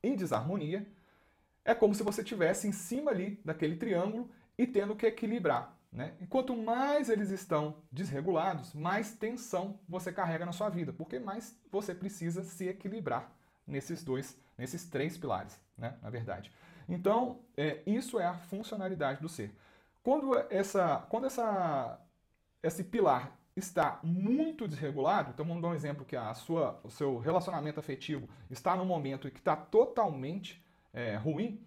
em 0.01 0.15
desarmonia, 0.15 0.87
é 1.65 1.75
como 1.75 1.95
se 1.95 2.05
você 2.05 2.23
estivesse 2.23 2.69
em 2.69 2.73
cima 2.73 3.11
ali 3.11 3.41
daquele 3.45 3.77
triângulo 3.77 4.31
e 4.57 4.67
tendo 4.67 4.95
que 4.95 5.05
equilibrar. 5.05 5.77
Né? 5.91 6.15
E 6.21 6.27
quanto 6.27 6.57
mais 6.57 7.11
eles 7.11 7.31
estão 7.31 7.83
desregulados, 7.91 8.75
mais 8.75 9.13
tensão 9.13 9.81
você 9.89 10.13
carrega 10.13 10.47
na 10.47 10.53
sua 10.53 10.69
vida, 10.69 10.93
porque 10.93 11.19
mais 11.19 11.59
você 11.71 11.95
precisa 11.95 12.45
se 12.45 12.69
equilibrar 12.69 13.33
nesses 13.67 14.05
dois, 14.05 14.39
nesses 14.57 14.85
três 14.89 15.19
pilares, 15.19 15.59
né? 15.77 15.97
na 16.01 16.11
verdade. 16.11 16.53
Então, 16.89 17.41
é, 17.57 17.83
isso 17.87 18.21
é 18.21 18.25
a 18.25 18.35
funcionalidade 18.35 19.21
do 19.21 19.29
ser. 19.29 19.53
Quando, 20.03 20.35
essa, 20.49 21.05
quando 21.09 21.27
essa, 21.27 22.01
esse 22.63 22.85
pilar 22.85 23.37
está 23.59 24.01
muito 24.03 24.67
desregulado, 24.67 25.31
então 25.33 25.45
vamos 25.45 25.63
dar 25.63 25.69
um 25.69 25.75
exemplo 25.75 26.05
que 26.05 26.17
a 26.17 26.33
sua, 26.35 26.81
o 26.83 26.91
seu 26.91 27.19
relacionamento 27.19 27.81
afetivo 27.81 28.29
está 28.51 28.77
num 28.77 28.85
momento 28.85 29.31
que 29.31 29.39
está 29.39 29.57
totalmente 29.57 30.65
é, 30.93 31.17
ruim, 31.17 31.61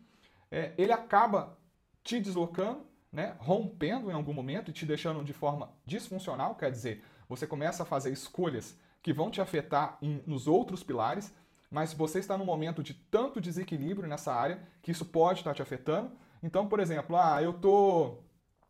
é, 0.49 0.73
ele 0.77 0.91
acaba 0.91 1.57
te 2.03 2.19
deslocando 2.19 2.91
né, 3.11 3.35
rompendo 3.39 4.09
em 4.09 4.13
algum 4.13 4.33
momento 4.33 4.69
e 4.69 4.73
te 4.73 4.85
deixando 4.85 5.23
de 5.23 5.33
forma 5.33 5.69
disfuncional, 5.85 6.55
quer 6.55 6.71
dizer, 6.71 7.03
você 7.27 7.45
começa 7.45 7.83
a 7.83 7.85
fazer 7.85 8.11
escolhas 8.11 8.77
que 9.01 9.11
vão 9.11 9.29
te 9.29 9.41
afetar 9.41 9.97
em, 10.01 10.23
nos 10.25 10.47
outros 10.47 10.83
pilares, 10.83 11.33
mas 11.69 11.93
você 11.93 12.19
está 12.19 12.37
num 12.37 12.45
momento 12.45 12.81
de 12.81 12.93
tanto 12.93 13.41
desequilíbrio 13.41 14.07
nessa 14.07 14.33
área 14.33 14.61
que 14.81 14.91
isso 14.91 15.05
pode 15.05 15.39
estar 15.39 15.53
te 15.53 15.61
afetando. 15.61 16.11
Então, 16.43 16.67
por 16.67 16.79
exemplo, 16.79 17.15
ah, 17.15 17.41
eu 17.41 17.53
tô 17.53 18.17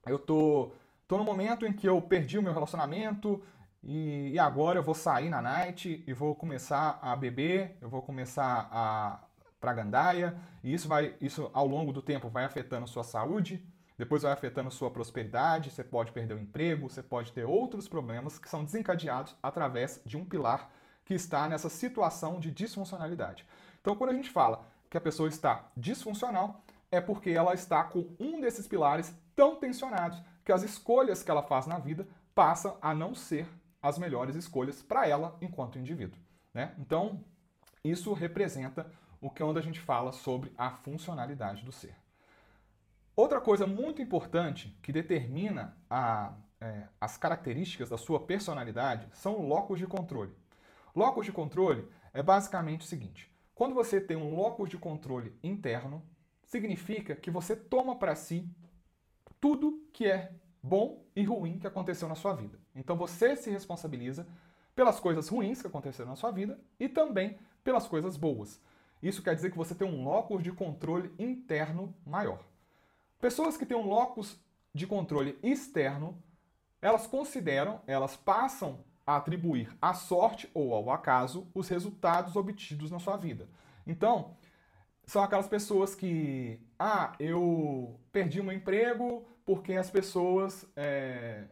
eu 0.05 0.17
tô 0.17 0.71
tô 1.11 1.17
no 1.17 1.25
momento 1.25 1.65
em 1.65 1.73
que 1.73 1.89
eu 1.89 2.01
perdi 2.01 2.39
o 2.39 2.41
meu 2.41 2.53
relacionamento 2.53 3.43
e, 3.83 4.29
e 4.29 4.39
agora 4.39 4.79
eu 4.79 4.83
vou 4.83 4.95
sair 4.95 5.29
na 5.29 5.41
night 5.41 6.01
e 6.07 6.13
vou 6.13 6.33
começar 6.33 6.99
a 7.01 7.13
beber, 7.17 7.75
eu 7.81 7.89
vou 7.89 8.01
começar 8.01 8.69
a 8.71 9.19
para 9.59 9.73
gandaia, 9.73 10.37
e 10.63 10.73
isso 10.73 10.87
vai 10.87 11.13
isso 11.19 11.51
ao 11.53 11.67
longo 11.67 11.91
do 11.91 12.01
tempo 12.01 12.29
vai 12.29 12.45
afetando 12.45 12.87
sua 12.87 13.03
saúde, 13.03 13.61
depois 13.97 14.21
vai 14.23 14.31
afetando 14.31 14.71
sua 14.71 14.89
prosperidade, 14.89 15.69
você 15.69 15.83
pode 15.83 16.13
perder 16.13 16.35
o 16.35 16.39
emprego, 16.39 16.87
você 16.87 17.03
pode 17.03 17.33
ter 17.33 17.43
outros 17.43 17.89
problemas 17.89 18.39
que 18.39 18.47
são 18.47 18.63
desencadeados 18.63 19.35
através 19.43 20.01
de 20.05 20.15
um 20.15 20.23
pilar 20.23 20.71
que 21.03 21.13
está 21.13 21.49
nessa 21.49 21.67
situação 21.67 22.39
de 22.39 22.51
disfuncionalidade. 22.51 23.45
Então, 23.81 23.97
quando 23.97 24.11
a 24.11 24.15
gente 24.15 24.29
fala 24.29 24.65
que 24.89 24.95
a 24.95 25.01
pessoa 25.01 25.27
está 25.27 25.69
disfuncional, 25.75 26.63
é 26.89 27.01
porque 27.01 27.31
ela 27.31 27.53
está 27.53 27.83
com 27.83 28.07
um 28.17 28.39
desses 28.39 28.65
pilares 28.65 29.13
tão 29.35 29.57
tensionados 29.57 30.21
que 30.43 30.51
as 30.51 30.63
escolhas 30.63 31.23
que 31.23 31.31
ela 31.31 31.43
faz 31.43 31.67
na 31.67 31.77
vida 31.77 32.07
passam 32.33 32.77
a 32.81 32.93
não 32.93 33.13
ser 33.13 33.47
as 33.81 33.97
melhores 33.97 34.35
escolhas 34.35 34.81
para 34.81 35.07
ela 35.07 35.37
enquanto 35.41 35.79
indivíduo. 35.79 36.19
Né? 36.53 36.73
Então, 36.77 37.23
isso 37.83 38.13
representa 38.13 38.91
o 39.19 39.29
que 39.29 39.41
é 39.41 39.45
onde 39.45 39.59
a 39.59 39.63
gente 39.63 39.79
fala 39.79 40.11
sobre 40.11 40.51
a 40.57 40.71
funcionalidade 40.71 41.63
do 41.63 41.71
ser. 41.71 41.95
Outra 43.15 43.41
coisa 43.41 43.67
muito 43.67 44.01
importante 44.01 44.75
que 44.81 44.91
determina 44.91 45.77
a, 45.89 46.33
é, 46.59 46.87
as 46.99 47.17
características 47.17 47.89
da 47.89 47.97
sua 47.97 48.19
personalidade 48.19 49.07
são 49.13 49.45
locos 49.45 49.77
de 49.77 49.85
controle. 49.85 50.33
Locos 50.95 51.25
de 51.25 51.31
controle 51.31 51.87
é 52.13 52.23
basicamente 52.23 52.81
o 52.81 52.87
seguinte: 52.87 53.31
quando 53.53 53.75
você 53.75 53.99
tem 54.01 54.17
um 54.17 54.35
locus 54.35 54.69
de 54.69 54.77
controle 54.77 55.37
interno, 55.43 56.03
significa 56.43 57.15
que 57.15 57.29
você 57.29 57.55
toma 57.55 57.95
para 57.95 58.15
si 58.15 58.49
tudo 59.41 59.83
que 59.91 60.05
é 60.05 60.31
bom 60.61 61.03
e 61.15 61.23
ruim 61.23 61.57
que 61.57 61.67
aconteceu 61.67 62.07
na 62.07 62.15
sua 62.15 62.33
vida. 62.33 62.59
Então 62.75 62.95
você 62.95 63.35
se 63.35 63.49
responsabiliza 63.49 64.27
pelas 64.75 64.99
coisas 64.99 65.27
ruins 65.27 65.59
que 65.59 65.67
aconteceram 65.67 66.11
na 66.11 66.15
sua 66.15 66.31
vida 66.31 66.59
e 66.79 66.87
também 66.87 67.37
pelas 67.63 67.87
coisas 67.87 68.15
boas. 68.15 68.61
Isso 69.01 69.23
quer 69.23 69.35
dizer 69.35 69.51
que 69.51 69.57
você 69.57 69.73
tem 69.73 69.87
um 69.87 70.03
locus 70.03 70.43
de 70.43 70.51
controle 70.51 71.11
interno 71.17 71.93
maior. 72.05 72.45
Pessoas 73.19 73.57
que 73.57 73.65
têm 73.65 73.75
um 73.75 73.87
locus 73.87 74.39
de 74.73 74.85
controle 74.85 75.37
externo, 75.41 76.21
elas 76.81 77.07
consideram, 77.07 77.81
elas 77.87 78.15
passam 78.15 78.83
a 79.05 79.17
atribuir 79.17 79.75
à 79.81 79.93
sorte 79.93 80.49
ou 80.53 80.73
ao 80.73 80.91
acaso 80.91 81.47
os 81.53 81.67
resultados 81.67 82.35
obtidos 82.35 82.91
na 82.91 82.99
sua 82.99 83.17
vida. 83.17 83.49
Então, 83.85 84.35
são 85.05 85.23
aquelas 85.23 85.47
pessoas 85.47 85.93
que, 85.95 86.59
ah, 86.79 87.13
eu 87.19 87.99
perdi 88.11 88.39
um 88.39 88.51
emprego 88.51 89.25
porque 89.45 89.73
as 89.73 89.89
pessoas 89.89 90.65
é, 90.75 91.43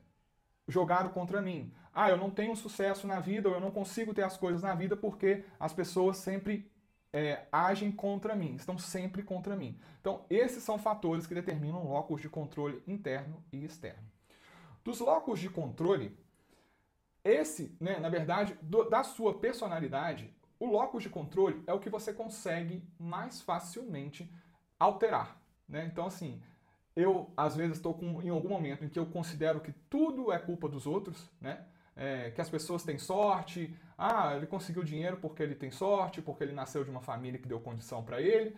jogaram 0.68 1.10
contra 1.10 1.42
mim. 1.42 1.74
Ah, 1.94 2.10
eu 2.10 2.18
não 2.18 2.30
tenho 2.30 2.56
sucesso 2.56 3.08
na 3.08 3.20
vida 3.20 3.50
ou 3.50 3.56
eu 3.56 3.62
não 3.62 3.72
consigo 3.72 4.14
ter 4.14 4.24
as 4.24 4.38
coisas 4.38 4.62
na 4.62 4.74
vida 4.74 4.96
porque 4.96 5.44
as 5.60 5.74
pessoas 5.74 6.18
sempre 6.18 6.70
é, 7.12 7.48
agem 7.52 7.92
contra 7.92 8.36
mim, 8.36 8.56
estão 8.56 8.78
sempre 8.78 9.24
contra 9.24 9.56
mim. 9.56 9.78
Então, 10.00 10.26
esses 10.30 10.64
são 10.64 10.78
fatores 10.78 11.26
que 11.26 11.34
determinam 11.34 11.84
locus 11.84 12.22
de 12.22 12.30
controle 12.30 12.82
interno 12.88 13.44
e 13.52 13.66
externo. 13.66 14.04
Dos 14.84 15.00
locus 15.00 15.40
de 15.40 15.50
controle, 15.50 16.18
esse, 17.24 17.76
né, 17.80 18.00
na 18.00 18.10
verdade, 18.10 18.58
do, 18.62 18.90
da 18.90 19.04
sua 19.04 19.34
personalidade, 19.34 20.34
o 20.60 20.68
locus 20.68 21.04
de 21.04 21.10
controle 21.10 21.64
é 21.66 21.74
o 21.74 21.80
que 21.80 21.90
você 21.90 22.14
consegue 22.14 22.84
mais 22.98 23.42
facilmente 23.42 24.32
alterar. 24.80 25.40
Né? 25.68 25.86
Então, 25.86 26.06
assim, 26.06 26.42
eu 27.00 27.32
às 27.38 27.56
vezes 27.56 27.78
estou 27.78 27.98
em 28.22 28.30
algum 28.30 28.50
momento 28.50 28.84
em 28.84 28.90
que 28.90 29.00
eu 29.00 29.06
considero 29.06 29.62
que 29.62 29.72
tudo 29.90 30.32
é 30.32 30.40
culpa 30.40 30.68
dos 30.68 30.86
outros, 30.86 31.30
né? 31.40 31.66
É, 31.96 32.32
que 32.32 32.40
as 32.40 32.50
pessoas 32.50 32.84
têm 32.84 32.98
sorte, 32.98 33.76
ah, 33.98 34.34
ele 34.36 34.48
conseguiu 34.48 34.84
dinheiro 34.84 35.18
porque 35.18 35.44
ele 35.44 35.56
tem 35.56 35.70
sorte, 35.70 36.22
porque 36.22 36.44
ele 36.44 36.54
nasceu 36.54 36.84
de 36.84 36.90
uma 36.90 37.02
família 37.02 37.40
que 37.40 37.48
deu 37.48 37.60
condição 37.60 38.04
para 38.04 38.22
ele, 38.22 38.56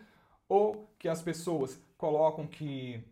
ou 0.47 0.87
que 0.99 1.07
as 1.09 1.21
pessoas 1.21 1.81
colocam 1.97 2.45
que, 2.45 3.03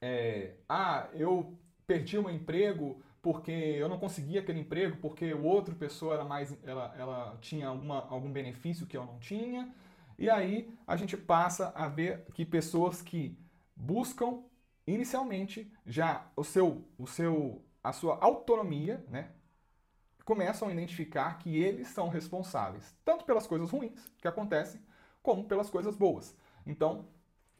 é, 0.00 0.54
ah, 0.68 1.08
eu 1.12 1.56
perdi 1.86 2.18
meu 2.18 2.30
emprego 2.30 3.00
porque 3.22 3.52
eu 3.52 3.88
não 3.88 3.98
conseguia 3.98 4.40
aquele 4.40 4.60
emprego 4.60 4.96
porque 4.98 5.32
o 5.34 5.44
outro 5.44 5.74
pessoa 5.74 6.14
era 6.14 6.24
mais, 6.24 6.56
ela, 6.64 6.94
ela 6.98 7.38
tinha 7.40 7.68
alguma, 7.68 8.06
algum 8.08 8.32
benefício 8.32 8.86
que 8.86 8.96
eu 8.96 9.04
não 9.04 9.18
tinha, 9.18 9.72
e 10.18 10.28
aí 10.28 10.72
a 10.86 10.96
gente 10.96 11.16
passa 11.16 11.72
a 11.74 11.86
ver 11.88 12.24
que 12.34 12.44
pessoas 12.44 13.00
que 13.02 13.38
buscam 13.76 14.42
inicialmente 14.92 15.70
já 15.86 16.26
o 16.34 16.42
seu, 16.42 16.84
o 16.98 17.06
seu, 17.06 17.62
a 17.82 17.92
sua 17.92 18.18
autonomia, 18.20 19.04
né, 19.08 19.30
começam 20.24 20.68
a 20.68 20.72
identificar 20.72 21.38
que 21.38 21.56
eles 21.56 21.88
são 21.88 22.08
responsáveis, 22.08 22.94
tanto 23.04 23.24
pelas 23.24 23.46
coisas 23.46 23.70
ruins 23.70 24.10
que 24.20 24.28
acontecem, 24.28 24.80
como 25.22 25.44
pelas 25.44 25.70
coisas 25.70 25.96
boas. 25.96 26.36
Então, 26.66 27.06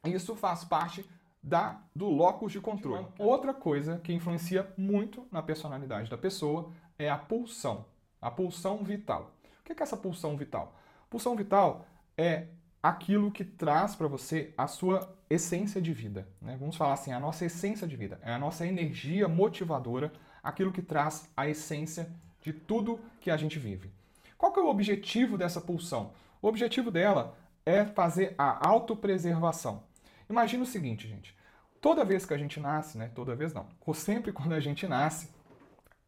isso 0.05 0.35
faz 0.35 0.65
parte 0.65 1.09
da, 1.43 1.83
do 1.95 2.09
locus 2.09 2.53
de 2.53 2.61
controle. 2.61 3.07
Outra 3.19 3.55
coisa 3.55 3.99
que 3.99 4.13
influencia 4.13 4.71
muito 4.77 5.27
na 5.31 5.43
personalidade 5.43 6.11
da 6.11 6.19
pessoa 6.19 6.73
é 6.99 7.09
a 7.09 7.17
pulsão, 7.17 7.87
a 8.21 8.31
pulsão 8.31 8.85
vital. 8.85 9.33
O 9.61 9.65
que 9.65 9.73
é 9.73 9.83
essa 9.83 9.97
pulsão 9.97 10.37
vital? 10.37 10.75
Pulsão 11.09 11.37
vital 11.37 11.87
é 12.17 12.49
aquilo 12.83 13.31
que 13.31 13.45
traz 13.45 13.97
para 13.97 14.07
você 14.07 14.53
a 14.57 14.67
sua 14.67 15.15
essência 15.29 15.81
de 15.81 15.93
vida. 15.93 16.29
Né? 16.41 16.57
Vamos 16.59 16.77
falar 16.77 16.95
assim, 16.95 17.13
a 17.13 17.21
nossa 17.21 17.45
essência 17.45 17.87
de 17.87 17.97
vida, 17.97 18.19
é 18.23 18.33
a 18.33 18.39
nossa 18.39 18.67
energia 18.67 19.29
motivadora, 19.29 20.13
aquilo 20.43 20.73
que 20.73 20.83
traz 20.83 21.29
a 21.37 21.49
essência 21.49 22.09
de 22.41 22.53
tudo 22.53 23.01
que 23.21 23.31
a 23.31 23.37
gente 23.37 23.59
vive. 23.59 23.91
Qual 24.37 24.53
que 24.53 24.61
é 24.61 24.63
o 24.63 24.69
objetivo 24.69 25.37
dessa 25.37 25.61
pulsão? 25.61 26.13
O 26.41 26.47
objetivo 26.47 26.91
dela 26.91 27.37
é 27.67 27.85
fazer 27.85 28.35
a 28.39 28.67
autopreservação. 28.67 29.83
Imagina 30.31 30.63
o 30.63 30.67
seguinte, 30.67 31.09
gente. 31.09 31.37
Toda 31.81 32.05
vez 32.05 32.25
que 32.25 32.35
a 32.35 32.39
gente 32.39 32.61
nasce, 32.61 32.97
né? 32.97 33.11
Toda 33.15 33.35
vez 33.35 33.53
não. 33.53 33.67
Sempre 33.95 34.31
quando 34.33 34.53
a 34.53 34.61
gente 34.61 34.87
nasce, 34.87 35.29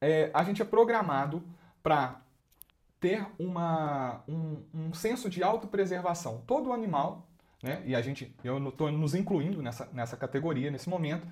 é, 0.00 0.31
a 0.33 0.43
gente 0.45 0.62
é 0.62 0.65
programado 0.65 1.43
para 1.83 2.21
ter 3.00 3.26
uma, 3.38 4.23
um, 4.28 4.62
um 4.75 4.92
senso 4.92 5.30
de 5.30 5.42
autopreservação. 5.42 6.42
Todo 6.47 6.73
animal, 6.73 7.26
né? 7.62 7.83
E 7.85 7.95
a 7.95 8.02
gente, 8.02 8.35
eu 8.45 8.69
estou 8.69 8.92
nos 8.92 9.14
incluindo 9.14 9.62
nessa, 9.62 9.88
nessa 9.92 10.16
categoria 10.16 10.71
nesse 10.71 10.88
momento, 10.88 11.26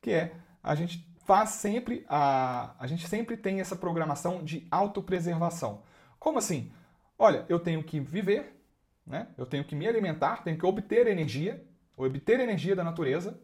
que 0.00 0.10
é 0.10 0.34
a 0.62 0.74
gente 0.74 1.06
faz 1.24 1.50
sempre 1.50 2.04
a 2.08 2.74
a 2.78 2.86
gente 2.86 3.08
sempre 3.08 3.36
tem 3.36 3.60
essa 3.60 3.74
programação 3.74 4.44
de 4.44 4.66
autopreservação. 4.70 5.82
Como 6.18 6.38
assim? 6.38 6.70
Olha, 7.18 7.44
eu 7.48 7.58
tenho 7.58 7.82
que 7.82 8.00
viver, 8.00 8.60
né? 9.06 9.28
Eu 9.36 9.46
tenho 9.46 9.64
que 9.64 9.74
me 9.74 9.88
alimentar, 9.88 10.42
tenho 10.42 10.58
que 10.58 10.66
obter 10.66 11.06
energia, 11.06 11.64
obter 11.96 12.40
energia 12.40 12.76
da 12.76 12.84
natureza, 12.84 13.40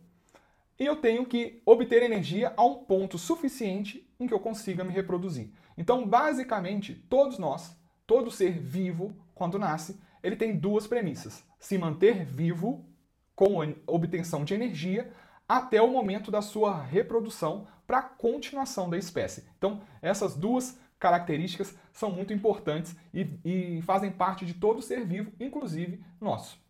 e 0.78 0.84
eu 0.84 0.96
tenho 0.96 1.24
que 1.26 1.62
obter 1.64 2.02
energia 2.02 2.52
a 2.56 2.64
um 2.64 2.84
ponto 2.84 3.18
suficiente 3.18 4.09
em 4.20 4.26
que 4.26 4.34
eu 4.34 4.38
consiga 4.38 4.84
me 4.84 4.92
reproduzir. 4.92 5.50
Então, 5.76 6.06
basicamente, 6.06 6.94
todos 7.08 7.38
nós, 7.38 7.76
todo 8.06 8.30
ser 8.30 8.58
vivo, 8.58 9.16
quando 9.34 9.58
nasce, 9.58 9.98
ele 10.22 10.36
tem 10.36 10.56
duas 10.56 10.86
premissas: 10.86 11.44
se 11.58 11.78
manter 11.78 12.24
vivo 12.24 12.86
com 13.34 13.74
obtenção 13.86 14.44
de 14.44 14.54
energia 14.54 15.10
até 15.48 15.80
o 15.82 15.90
momento 15.90 16.30
da 16.30 16.42
sua 16.42 16.80
reprodução 16.80 17.66
para 17.86 17.98
a 17.98 18.02
continuação 18.02 18.88
da 18.88 18.96
espécie. 18.96 19.48
Então, 19.58 19.80
essas 20.00 20.36
duas 20.36 20.78
características 20.98 21.74
são 21.92 22.10
muito 22.10 22.32
importantes 22.32 22.94
e, 23.12 23.26
e 23.44 23.82
fazem 23.82 24.12
parte 24.12 24.44
de 24.44 24.54
todo 24.54 24.82
ser 24.82 25.04
vivo, 25.04 25.32
inclusive 25.40 26.04
nosso. 26.20 26.60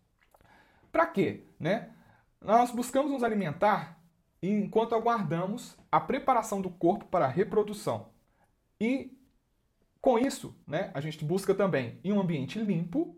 Para 0.91 1.05
quê? 1.05 1.43
Né? 1.59 1.89
Nós 2.41 2.71
buscamos 2.71 3.11
nos 3.11 3.23
alimentar 3.23 4.00
enquanto 4.41 4.95
aguardamos 4.95 5.77
a 5.91 5.99
preparação 5.99 6.61
do 6.61 6.69
corpo 6.69 7.05
para 7.05 7.25
a 7.25 7.29
reprodução. 7.29 8.07
E 8.79 9.15
com 10.01 10.17
isso, 10.17 10.55
né, 10.65 10.89
a 10.93 10.99
gente 10.99 11.23
busca 11.23 11.53
também 11.53 11.99
em 12.03 12.11
um 12.11 12.19
ambiente 12.19 12.57
limpo, 12.59 13.15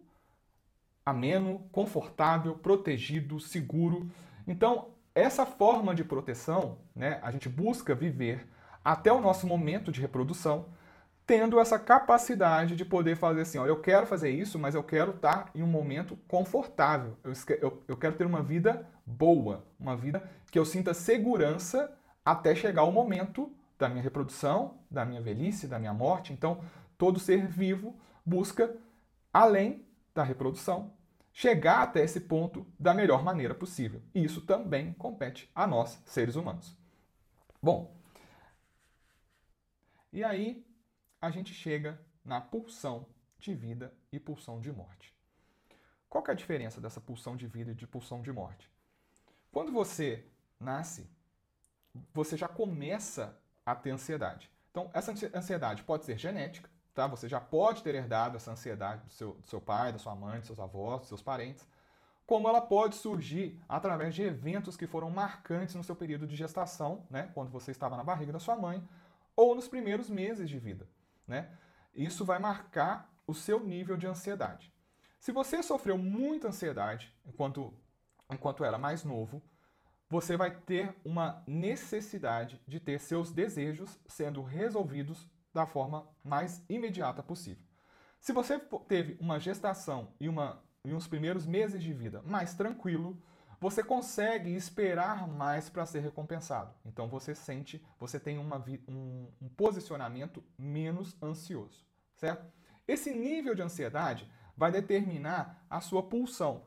ameno, 1.05 1.67
confortável, 1.71 2.55
protegido, 2.55 3.39
seguro. 3.39 4.11
Então, 4.45 4.89
essa 5.15 5.45
forma 5.45 5.95
de 5.95 6.03
proteção, 6.03 6.79
né, 6.93 7.19
a 7.21 7.31
gente 7.31 7.47
busca 7.47 7.95
viver 7.95 8.47
até 8.83 9.11
o 9.11 9.21
nosso 9.21 9.47
momento 9.47 9.91
de 9.91 10.01
reprodução, 10.01 10.65
tendo 11.25 11.57
essa 11.57 11.79
capacidade 11.79 12.75
de 12.75 12.83
poder 12.83 13.15
fazer 13.15 13.41
assim, 13.41 13.57
ó, 13.57 13.65
eu 13.65 13.79
quero 13.79 14.05
fazer 14.05 14.29
isso, 14.29 14.59
mas 14.59 14.75
eu 14.75 14.83
quero 14.83 15.11
estar 15.11 15.49
em 15.55 15.63
um 15.63 15.67
momento 15.67 16.17
confortável. 16.27 17.17
Eu, 17.23 17.31
eu, 17.61 17.83
eu 17.87 17.97
quero 17.97 18.15
ter 18.15 18.25
uma 18.25 18.43
vida 18.43 18.85
boa, 19.05 19.65
uma 19.79 19.95
vida 19.95 20.29
que 20.51 20.57
eu 20.57 20.65
sinta 20.65 20.93
segurança 20.93 21.95
até 22.24 22.55
chegar 22.55 22.83
o 22.83 22.91
momento 22.91 23.51
da 23.77 23.89
minha 23.89 24.03
reprodução, 24.03 24.79
da 24.89 25.05
minha 25.05 25.22
velhice, 25.22 25.67
da 25.67 25.79
minha 25.79 25.93
morte. 25.93 26.31
Então, 26.31 26.63
todo 26.98 27.19
ser 27.19 27.48
vivo 27.48 28.00
busca, 28.25 28.75
além 29.31 29.86
da 30.13 30.24
reprodução, 30.24 30.93
chegar 31.33 31.81
até 31.81 32.03
esse 32.03 32.22
ponto 32.22 32.65
da 32.79 32.93
melhor 32.93 33.24
maneira 33.24 33.53
possível. 33.53 34.01
E 34.13 34.24
isso 34.24 34.41
também 34.41 34.93
compete 34.93 35.50
a 35.53 35.65
nós, 35.65 36.01
seres 36.05 36.36
humanos. 36.36 36.77
Bom, 37.62 37.95
e 40.12 40.24
aí 40.24 40.65
a 41.19 41.31
gente 41.31 41.53
chega 41.53 42.00
na 42.24 42.39
pulsão 42.39 43.07
de 43.39 43.53
vida 43.53 43.93
e 44.12 44.19
pulsão 44.19 44.62
de 44.62 44.72
morte. 44.72 45.13
Qual 46.07 46.24
é 46.27 46.31
a 46.31 46.36
diferença 46.36 46.79
dessa 46.79 47.01
pulsão 47.01 47.36
de 47.36 47.48
vida 47.48 47.72
e 47.72 47.75
de 47.75 47.88
pulsão 47.88 48.22
de 48.22 48.31
morte? 48.31 48.72
Quando 49.53 49.72
você 49.72 50.25
nasce, 50.60 51.10
você 52.13 52.36
já 52.36 52.50
começa 52.50 53.39
a 53.65 53.74
ter 53.74 53.91
ansiedade. 53.91 54.51
Então, 54.69 54.91
essa 54.93 55.13
ansiedade 55.33 55.83
pode 55.83 56.03
ser 56.03 56.17
genética, 56.17 56.69
Tá? 56.93 57.07
Você 57.07 57.27
já 57.27 57.39
pode 57.39 57.81
ter 57.81 57.95
herdado 57.95 58.38
essa 58.38 58.51
ansiedade 58.51 59.03
do 59.05 59.12
seu, 59.12 59.33
do 59.33 59.48
seu 59.48 59.60
pai, 59.60 59.91
da 59.91 59.98
sua 59.98 60.15
mãe, 60.15 60.38
dos 60.38 60.48
seus 60.48 60.60
avós, 60.60 61.00
dos 61.00 61.07
seus 61.07 61.22
parentes, 61.22 61.67
como 62.25 62.48
ela 62.48 62.62
pode 62.62 62.95
surgir 62.95 63.60
através 63.67 64.13
de 64.13 64.22
eventos 64.22 64.77
que 64.77 64.86
foram 64.86 65.10
marcantes 65.10 65.75
no 65.75 65.83
seu 65.83 65.95
período 65.95 66.27
de 66.27 66.36
gestação, 66.36 67.05
né? 67.10 67.31
quando 67.33 67.50
você 67.50 67.72
estava 67.72 67.98
na 67.98 68.03
barriga 68.03 68.31
da 68.31 68.39
sua 68.39 68.55
mãe, 68.55 68.88
ou 69.36 69.55
nos 69.55 69.67
primeiros 69.67 70.10
meses 70.10 70.48
de 70.48 70.60
vida. 70.60 70.88
Né? 71.27 71.50
Isso 71.95 72.24
vai 72.24 72.38
marcar 72.38 73.12
o 73.25 73.33
seu 73.33 73.60
nível 73.60 73.98
de 73.98 74.05
ansiedade. 74.05 74.72
Se 75.19 75.31
você 75.31 75.63
sofreu 75.63 75.98
muita 75.98 76.50
ansiedade 76.50 77.13
enquanto, 77.25 77.74
enquanto 78.31 78.63
era 78.63 78.77
mais 78.77 79.03
novo, 79.03 79.41
você 80.09 80.37
vai 80.37 80.51
ter 80.51 80.95
uma 81.03 81.43
necessidade 81.47 82.61
de 82.67 82.79
ter 82.79 82.99
seus 82.99 83.31
desejos 83.31 83.99
sendo 84.07 84.43
resolvidos 84.43 85.27
da 85.53 85.65
forma 85.65 86.07
mais 86.23 86.63
imediata 86.69 87.23
possível. 87.23 87.63
Se 88.19 88.31
você 88.31 88.59
teve 88.87 89.17
uma 89.19 89.39
gestação 89.39 90.13
e 90.19 90.29
uma 90.29 90.63
em 90.85 90.93
uns 90.93 91.07
primeiros 91.07 91.45
meses 91.45 91.81
de 91.81 91.93
vida 91.93 92.21
mais 92.23 92.53
tranquilo, 92.53 93.21
você 93.59 93.81
consegue 93.81 94.53
esperar 94.53 95.25
mais 95.25 95.69
para 95.69 95.85
ser 95.85 96.01
recompensado. 96.01 96.73
Então 96.85 97.07
você 97.07 97.33
sente, 97.33 97.81
você 97.97 98.19
tem 98.19 98.37
uma, 98.37 98.61
um, 98.87 99.31
um 99.41 99.47
posicionamento 99.47 100.43
menos 100.57 101.15
ansioso, 101.23 101.87
certo? 102.15 102.45
Esse 102.85 103.13
nível 103.13 103.55
de 103.55 103.61
ansiedade 103.61 104.29
vai 104.57 104.71
determinar 104.71 105.65
a 105.69 105.79
sua 105.79 106.03
pulsão. 106.03 106.63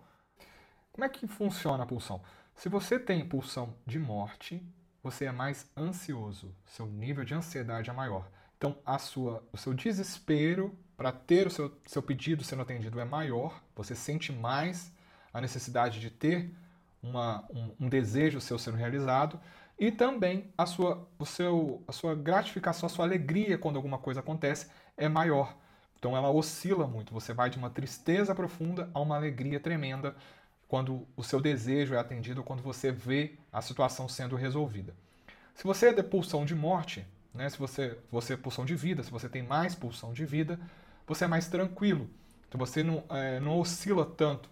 Como 0.97 1.05
é 1.05 1.11
que 1.11 1.27
funciona 1.27 1.83
a 1.83 1.87
pulsão? 1.87 2.23
Se 2.55 2.71
você 2.71 2.99
tem 2.99 3.23
pulsão 3.23 3.75
de 3.85 3.99
morte, 3.99 4.67
você 5.03 5.27
é 5.27 5.31
mais 5.31 5.71
ansioso, 5.77 6.55
seu 6.65 6.87
nível 6.87 7.23
de 7.23 7.35
ansiedade 7.35 7.91
é 7.91 7.93
maior. 7.93 8.27
Então, 8.57 8.79
a 8.85 8.97
sua, 8.97 9.47
o 9.53 9.59
seu 9.59 9.75
desespero 9.75 10.75
para 10.97 11.13
ter 11.13 11.47
o 11.47 11.51
seu, 11.51 11.71
seu 11.85 12.03
pedido 12.03 12.43
sendo 12.43 12.63
atendido 12.63 12.99
é 12.99 13.05
maior, 13.05 13.63
você 13.75 13.95
sente 13.95 14.33
mais 14.33 14.91
a 15.35 15.39
necessidade 15.39 16.01
de 16.01 16.09
ter 16.09 16.51
uma, 17.03 17.45
um, 17.51 17.73
um, 17.79 17.89
desejo 17.91 18.41
seu 18.41 18.59
sendo 18.59 18.79
realizado 18.79 19.39
e 19.79 19.93
também 19.93 20.51
a 20.57 20.65
sua, 20.65 21.07
o 21.19 21.27
seu, 21.27 21.85
a 21.87 21.93
sua 21.93 22.15
gratificação, 22.15 22.87
a 22.87 22.91
sua 22.91 23.05
alegria 23.05 23.59
quando 23.59 23.77
alguma 23.77 23.99
coisa 23.99 24.21
acontece 24.21 24.71
é 24.97 25.11
maior. 25.11 25.59
Então 25.99 26.17
ela 26.17 26.31
oscila 26.31 26.87
muito. 26.87 27.13
Você 27.13 27.35
vai 27.35 27.51
de 27.51 27.59
uma 27.59 27.69
tristeza 27.69 28.35
profunda 28.35 28.89
a 28.95 29.01
uma 29.01 29.17
alegria 29.17 29.61
tremenda 29.61 30.17
quando 30.69 31.07
o 31.17 31.23
seu 31.23 31.41
desejo 31.41 31.95
é 31.95 31.99
atendido, 31.99 32.43
quando 32.43 32.63
você 32.63 32.91
vê 32.91 33.35
a 33.53 33.63
situação 33.63 34.09
sendo 34.09 34.37
resolvida. 34.37 34.95
Se 35.55 35.65
você 35.65 35.89
é 35.89 35.93
de 35.93 36.03
pulsão 36.03 36.45
de 36.45 36.55
morte, 36.55 37.07
né, 37.33 37.49
se 37.49 37.59
você, 37.59 37.99
você 38.11 38.35
é 38.35 38.37
pulsão 38.37 38.65
de 38.65 38.75
vida, 38.75 39.03
se 39.03 39.11
você 39.11 39.29
tem 39.29 39.43
mais 39.43 39.75
pulsão 39.75 40.13
de 40.13 40.25
vida, 40.25 40.59
você 41.07 41.25
é 41.25 41.29
mais 41.29 41.49
tranquilo. 41.49 42.11
Então 42.49 42.59
você 42.59 42.83
não, 42.83 43.05
é, 43.11 43.41
não 43.41 43.59
oscila 43.59 44.05
tanto 44.05 44.51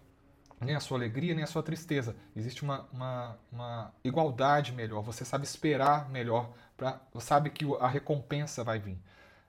nem 0.60 0.74
a 0.74 0.80
sua 0.80 0.98
alegria, 0.98 1.34
nem 1.34 1.44
a 1.44 1.46
sua 1.46 1.62
tristeza. 1.62 2.16
Existe 2.34 2.62
uma, 2.62 2.88
uma, 2.92 3.38
uma 3.52 3.94
igualdade 4.02 4.72
melhor, 4.72 5.02
você 5.02 5.24
sabe 5.24 5.44
esperar 5.44 6.08
melhor, 6.08 6.52
pra, 6.76 7.00
sabe 7.18 7.50
que 7.50 7.64
a 7.80 7.88
recompensa 7.88 8.64
vai 8.64 8.78
vir. 8.78 8.98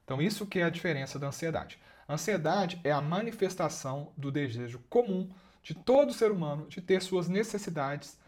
Então, 0.03 0.21
isso 0.21 0.45
que 0.45 0.59
é 0.59 0.63
a 0.63 0.69
diferença 0.69 1.17
da 1.17 1.27
ansiedade. 1.27 1.79
A 2.07 2.13
ansiedade 2.13 2.79
é 2.83 2.91
a 2.91 3.01
manifestação 3.01 4.11
do 4.15 4.31
desejo 4.31 4.79
comum 4.89 5.29
de 5.65 5.73
todo 5.73 6.13
ser 6.13 6.31
humano 6.31 6.67
de 6.67 6.79
ter 6.79 7.01
suas 7.01 7.27
necessidades 7.27 8.19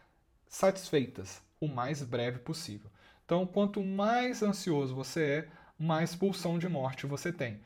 satisfeitas 0.48 1.40
o 1.62 1.68
mais 1.68 2.02
breve 2.02 2.40
possível. 2.40 2.90
Então, 3.24 3.46
quanto 3.46 3.84
mais 3.84 4.42
ansioso 4.42 4.96
você 4.96 5.22
é, 5.24 5.48
mais 5.78 6.16
pulsão 6.16 6.58
de 6.58 6.68
morte 6.68 7.06
você 7.06 7.32
tem. 7.32 7.60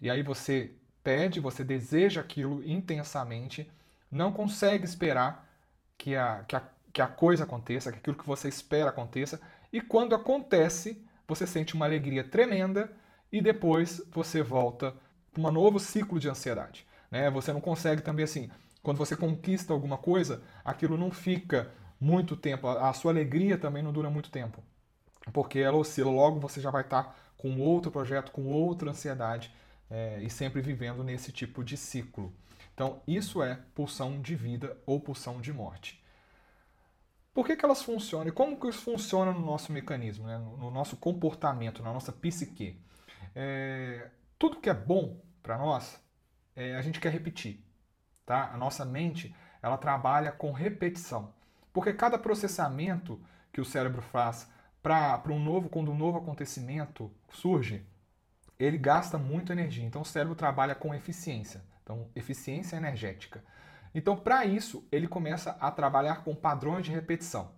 E 0.00 0.08
aí 0.08 0.22
você 0.22 0.70
pede, 1.02 1.40
você 1.40 1.64
deseja 1.64 2.20
aquilo 2.20 2.62
intensamente 2.64 3.68
não 4.08 4.32
consegue 4.32 4.84
esperar 4.84 5.44
que 5.98 6.14
a, 6.14 6.44
que 6.46 6.54
a, 6.54 6.62
que 6.92 7.02
a 7.02 7.08
coisa 7.08 7.44
aconteça, 7.44 7.90
que 7.90 7.98
aquilo 7.98 8.16
que 8.16 8.26
você 8.26 8.48
espera 8.48 8.90
aconteça, 8.90 9.40
e 9.72 9.80
quando 9.80 10.14
acontece, 10.14 11.04
você 11.26 11.46
sente 11.46 11.74
uma 11.74 11.86
alegria 11.86 12.22
tremenda 12.22 12.92
e 13.32 13.40
depois 13.40 14.02
você 14.12 14.40
volta 14.40 14.94
para 15.32 15.42
um 15.42 15.50
novo 15.50 15.80
ciclo 15.80 16.18
de 16.18 16.28
ansiedade. 16.28 16.86
Né? 17.10 17.28
Você 17.30 17.52
não 17.52 17.60
consegue 17.60 18.02
também 18.02 18.24
assim, 18.24 18.50
quando 18.82 18.98
você 18.98 19.16
conquista 19.16 19.72
alguma 19.72 19.98
coisa, 19.98 20.42
aquilo 20.64 20.96
não 20.96 21.10
fica 21.10 21.70
muito 22.00 22.36
tempo, 22.36 22.66
a 22.66 22.92
sua 22.92 23.12
alegria 23.12 23.58
também 23.58 23.82
não 23.82 23.92
dura 23.92 24.08
muito 24.08 24.30
tempo, 24.30 24.62
porque 25.32 25.58
ela 25.58 25.76
oscila, 25.76 26.10
logo 26.10 26.40
você 26.40 26.60
já 26.60 26.70
vai 26.70 26.82
estar 26.82 27.18
com 27.36 27.60
outro 27.60 27.90
projeto, 27.90 28.32
com 28.32 28.46
outra 28.46 28.90
ansiedade 28.90 29.52
é, 29.90 30.20
e 30.22 30.30
sempre 30.30 30.62
vivendo 30.62 31.02
nesse 31.04 31.32
tipo 31.32 31.62
de 31.62 31.76
ciclo. 31.76 32.32
Então, 32.74 33.02
isso 33.06 33.42
é 33.42 33.58
pulsão 33.74 34.20
de 34.20 34.34
vida 34.34 34.76
ou 34.86 35.00
pulsão 35.00 35.40
de 35.40 35.52
morte. 35.52 36.02
Por 37.34 37.46
que, 37.46 37.56
que 37.56 37.64
elas 37.64 37.82
funcionam 37.82 38.28
e 38.28 38.32
como 38.32 38.58
que 38.58 38.68
isso 38.68 38.80
funciona 38.80 39.32
no 39.32 39.40
nosso 39.40 39.72
mecanismo, 39.72 40.26
né? 40.26 40.38
no 40.38 40.70
nosso 40.70 40.96
comportamento, 40.96 41.82
na 41.82 41.92
nossa 41.92 42.12
psique? 42.12 42.80
É, 43.34 44.10
tudo 44.38 44.60
que 44.60 44.70
é 44.70 44.74
bom 44.74 45.20
para 45.42 45.58
nós, 45.58 46.00
é, 46.56 46.74
a 46.74 46.82
gente 46.82 46.98
quer 46.98 47.12
repetir. 47.12 47.62
Tá? 48.30 48.48
A 48.54 48.56
nossa 48.56 48.84
mente 48.84 49.34
ela 49.60 49.76
trabalha 49.76 50.30
com 50.30 50.52
repetição. 50.52 51.34
Porque 51.72 51.92
cada 51.92 52.16
processamento 52.16 53.20
que 53.52 53.60
o 53.60 53.64
cérebro 53.64 54.00
faz 54.00 54.48
para 54.80 55.20
um 55.26 55.40
novo, 55.40 55.68
quando 55.68 55.90
um 55.90 55.98
novo 55.98 56.18
acontecimento 56.18 57.10
surge, 57.32 57.84
ele 58.56 58.78
gasta 58.78 59.18
muita 59.18 59.52
energia. 59.52 59.84
Então 59.84 60.02
o 60.02 60.04
cérebro 60.04 60.36
trabalha 60.36 60.76
com 60.76 60.94
eficiência. 60.94 61.60
Então, 61.82 62.08
eficiência 62.14 62.76
energética. 62.76 63.42
Então, 63.92 64.16
para 64.16 64.44
isso, 64.44 64.86
ele 64.92 65.08
começa 65.08 65.50
a 65.60 65.68
trabalhar 65.72 66.22
com 66.22 66.32
padrões 66.32 66.84
de 66.84 66.92
repetição. 66.92 67.50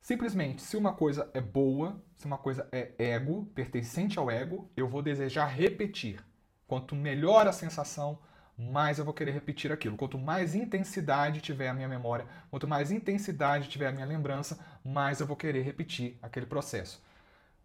Simplesmente, 0.00 0.62
se 0.62 0.76
uma 0.76 0.92
coisa 0.92 1.28
é 1.34 1.40
boa, 1.40 2.00
se 2.16 2.26
uma 2.26 2.38
coisa 2.38 2.68
é 2.70 2.92
ego, 2.96 3.46
pertencente 3.56 4.20
ao 4.20 4.30
ego, 4.30 4.70
eu 4.76 4.86
vou 4.86 5.02
desejar 5.02 5.46
repetir. 5.46 6.24
Quanto 6.68 6.94
melhor 6.94 7.48
a 7.48 7.52
sensação, 7.52 8.20
mais 8.70 8.98
eu 8.98 9.04
vou 9.04 9.14
querer 9.14 9.32
repetir 9.32 9.72
aquilo. 9.72 9.96
Quanto 9.96 10.18
mais 10.18 10.54
intensidade 10.54 11.40
tiver 11.40 11.68
a 11.68 11.74
minha 11.74 11.88
memória, 11.88 12.26
quanto 12.50 12.68
mais 12.68 12.90
intensidade 12.90 13.68
tiver 13.68 13.88
a 13.88 13.92
minha 13.92 14.06
lembrança, 14.06 14.58
mais 14.84 15.20
eu 15.20 15.26
vou 15.26 15.36
querer 15.36 15.62
repetir 15.62 16.18
aquele 16.22 16.46
processo. 16.46 17.02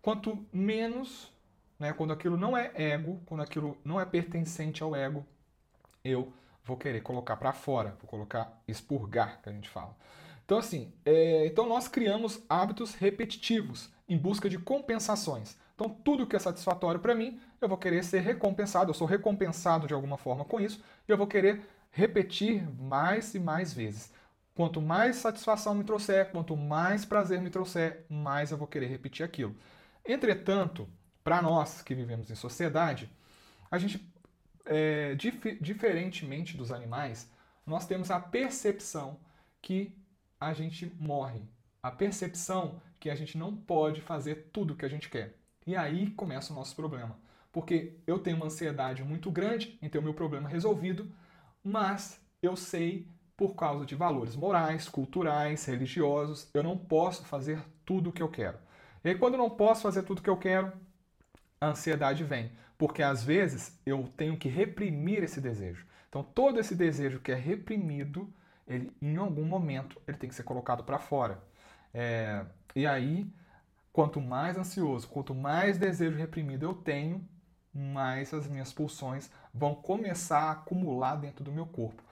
Quanto 0.02 0.46
menos, 0.52 1.32
né, 1.80 1.94
quando 1.94 2.14
aquilo 2.14 2.38
não 2.38 2.58
é 2.58 2.72
ego, 2.76 3.22
quando 3.26 3.42
aquilo 3.42 3.78
não 3.84 4.00
é 4.00 4.06
pertencente 4.06 4.82
ao 4.82 4.96
ego, 4.96 5.26
eu 6.04 6.34
vou 6.64 6.78
querer 6.78 7.02
colocar 7.02 7.38
para 7.38 7.54
fora, 7.54 7.96
vou 8.00 8.08
colocar 8.10 8.62
expurgar, 8.68 9.42
que 9.42 9.50
a 9.50 9.52
gente 9.52 9.70
fala. 9.70 9.96
Então, 10.46 10.58
assim, 10.58 10.94
é, 11.06 11.46
então 11.46 11.68
nós 11.68 11.88
criamos 11.88 12.42
hábitos 12.50 12.96
repetitivos 12.96 13.90
em 14.08 14.18
busca 14.18 14.50
de 14.50 14.58
compensações. 14.58 15.58
Então, 15.78 15.92
tudo 16.04 16.26
que 16.26 16.36
é 16.36 16.40
satisfatório 16.40 17.00
para 17.00 17.14
mim, 17.14 17.40
eu 17.62 17.70
vou 17.70 17.78
querer 17.78 18.04
ser 18.04 18.22
recompensado, 18.22 18.90
eu 18.90 18.96
sou 18.96 19.06
recompensado 19.06 19.86
de 19.86 19.94
alguma 19.94 20.18
forma 20.18 20.44
com 20.44 20.60
isso, 20.60 20.84
e 21.08 21.12
eu 21.12 21.16
vou 21.16 21.28
querer 21.28 21.62
repetir 21.92 22.68
mais 22.82 23.36
e 23.36 23.40
mais 23.40 23.74
vezes. 23.74 24.12
Quanto 24.56 24.82
mais 24.82 25.18
satisfação 25.18 25.76
me 25.76 25.84
trouxer, 25.84 26.32
quanto 26.32 26.58
mais 26.58 27.06
prazer 27.06 27.40
me 27.40 27.52
trouxer, 27.52 28.08
mais 28.10 28.50
eu 28.50 28.58
vou 28.58 28.68
querer 28.68 28.88
repetir 28.88 29.24
aquilo. 29.24 29.56
Entretanto, 30.04 30.90
para 31.24 31.44
nós 31.44 31.84
que 31.84 31.94
vivemos 31.94 32.32
em 32.32 32.36
sociedade, 32.36 33.08
a 33.70 33.78
gente 33.78 34.12
é, 34.66 35.14
dif 35.14 35.60
diferentemente 35.62 36.58
dos 36.58 36.72
animais, 36.72 37.32
nós 37.68 37.86
temos 37.86 38.10
a 38.10 38.20
percepção 38.20 39.20
que 39.62 39.96
a 40.40 40.54
gente 40.54 40.92
morre, 41.00 41.42
a 41.84 41.92
percepção 41.92 42.82
que 43.00 43.12
a 43.12 43.16
gente 43.16 43.38
não 43.38 43.56
pode 43.56 44.02
fazer 44.02 44.50
tudo 44.52 44.74
o 44.74 44.76
que 44.76 44.86
a 44.86 44.90
gente 44.90 45.08
quer. 45.08 45.38
E 45.68 45.76
aí 45.76 46.10
começa 46.12 46.54
o 46.54 46.56
nosso 46.56 46.76
problema. 46.76 47.20
Porque 47.52 47.98
eu 48.08 48.18
tenho 48.20 48.38
uma 48.38 48.46
ansiedade 48.46 49.04
muito 49.04 49.30
grande 49.30 49.78
em 49.82 49.90
ter 49.90 50.00
o 50.00 50.02
meu 50.02 50.14
problema 50.14 50.48
resolvido, 50.48 51.12
mas 51.64 52.20
eu 52.42 52.56
sei, 52.56 53.08
por 53.36 53.54
causa 53.56 53.86
de 53.86 53.94
valores 53.94 54.36
morais, 54.36 54.88
culturais, 54.88 55.66
religiosos, 55.66 56.50
eu 56.54 56.64
não 56.64 56.78
posso 56.78 57.26
fazer 57.26 57.60
tudo 57.86 58.10
o 58.10 58.14
que 58.14 58.24
eu 58.24 58.30
quero. 58.30 58.58
E 59.04 59.10
aí, 59.10 59.18
quando 59.18 59.34
eu 59.34 59.40
não 59.40 59.50
posso 59.50 59.82
fazer 59.82 60.04
tudo 60.04 60.20
o 60.20 60.22
que 60.24 60.30
eu 60.30 60.38
quero, 60.38 60.72
a 61.60 61.68
ansiedade 61.68 62.24
vem. 62.24 62.52
Porque 62.78 63.02
às 63.04 63.24
vezes 63.24 63.80
eu 63.86 64.08
tenho 64.16 64.38
que 64.38 64.48
reprimir 64.48 65.24
esse 65.24 65.42
desejo. 65.42 65.86
Então 66.10 66.24
todo 66.24 66.60
esse 66.60 66.76
desejo 66.76 67.20
que 67.20 67.32
é 67.32 67.36
reprimido, 67.36 68.32
ele 68.68 68.92
em 69.02 69.18
algum 69.18 69.46
momento 69.46 70.00
ele 70.08 70.18
tem 70.18 70.30
que 70.30 70.36
ser 70.36 70.44
colocado 70.44 70.84
para 70.84 71.00
fora. 71.00 71.42
É, 71.94 72.46
e 72.76 72.86
aí, 72.86 73.28
quanto 73.98 74.22
mais 74.22 74.56
ansioso, 74.56 75.08
quanto 75.08 75.34
mais 75.34 75.80
desejo 75.80 76.16
reprimido 76.16 76.64
eu 76.64 76.76
tenho, 76.76 77.28
mais 77.74 78.32
as 78.32 78.48
minhas 78.48 78.72
pulsões 78.72 79.28
vão 79.52 79.74
começar 79.74 80.42
a 80.42 80.52
acumular 80.52 81.16
dentro 81.16 81.44
do 81.44 81.52
meu 81.52 81.66
corpo. 81.66 82.04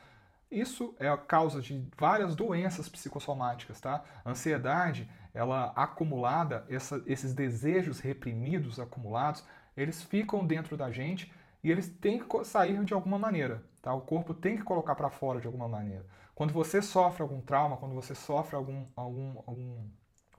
Isso 0.49 0.95
é 0.99 1.07
a 1.07 1.15
causa 1.15 1.61
de 1.61 1.87
várias 1.95 2.35
doenças 2.35 2.89
psicossomáticas, 2.89 3.79
tá? 3.79 4.03
A 4.25 4.31
ansiedade, 4.31 5.07
ela 5.31 5.73
acumulada, 5.75 6.65
essa, 6.67 7.03
esses 7.05 7.35
desejos 7.35 7.99
reprimidos 7.99 8.79
acumulados, 8.79 9.45
eles 9.77 10.01
ficam 10.01 10.43
dentro 10.43 10.75
da 10.75 10.89
gente 10.89 11.31
e 11.63 11.69
eles 11.69 11.87
têm 11.87 12.17
que 12.17 12.45
sair 12.45 12.83
de 12.83 12.95
alguma 12.95 13.19
maneira, 13.19 13.63
tá? 13.83 13.93
O 13.93 14.01
corpo 14.01 14.33
tem 14.33 14.57
que 14.57 14.63
colocar 14.63 14.95
para 14.95 15.11
fora 15.11 15.39
de 15.39 15.45
alguma 15.45 15.67
maneira. 15.67 16.03
Quando 16.33 16.51
você 16.51 16.81
sofre 16.81 17.21
algum 17.21 17.41
trauma, 17.41 17.77
quando 17.77 17.93
você 17.93 18.15
sofre 18.15 18.55
algum, 18.55 18.87
algum, 18.95 19.37
algum, 19.45 19.87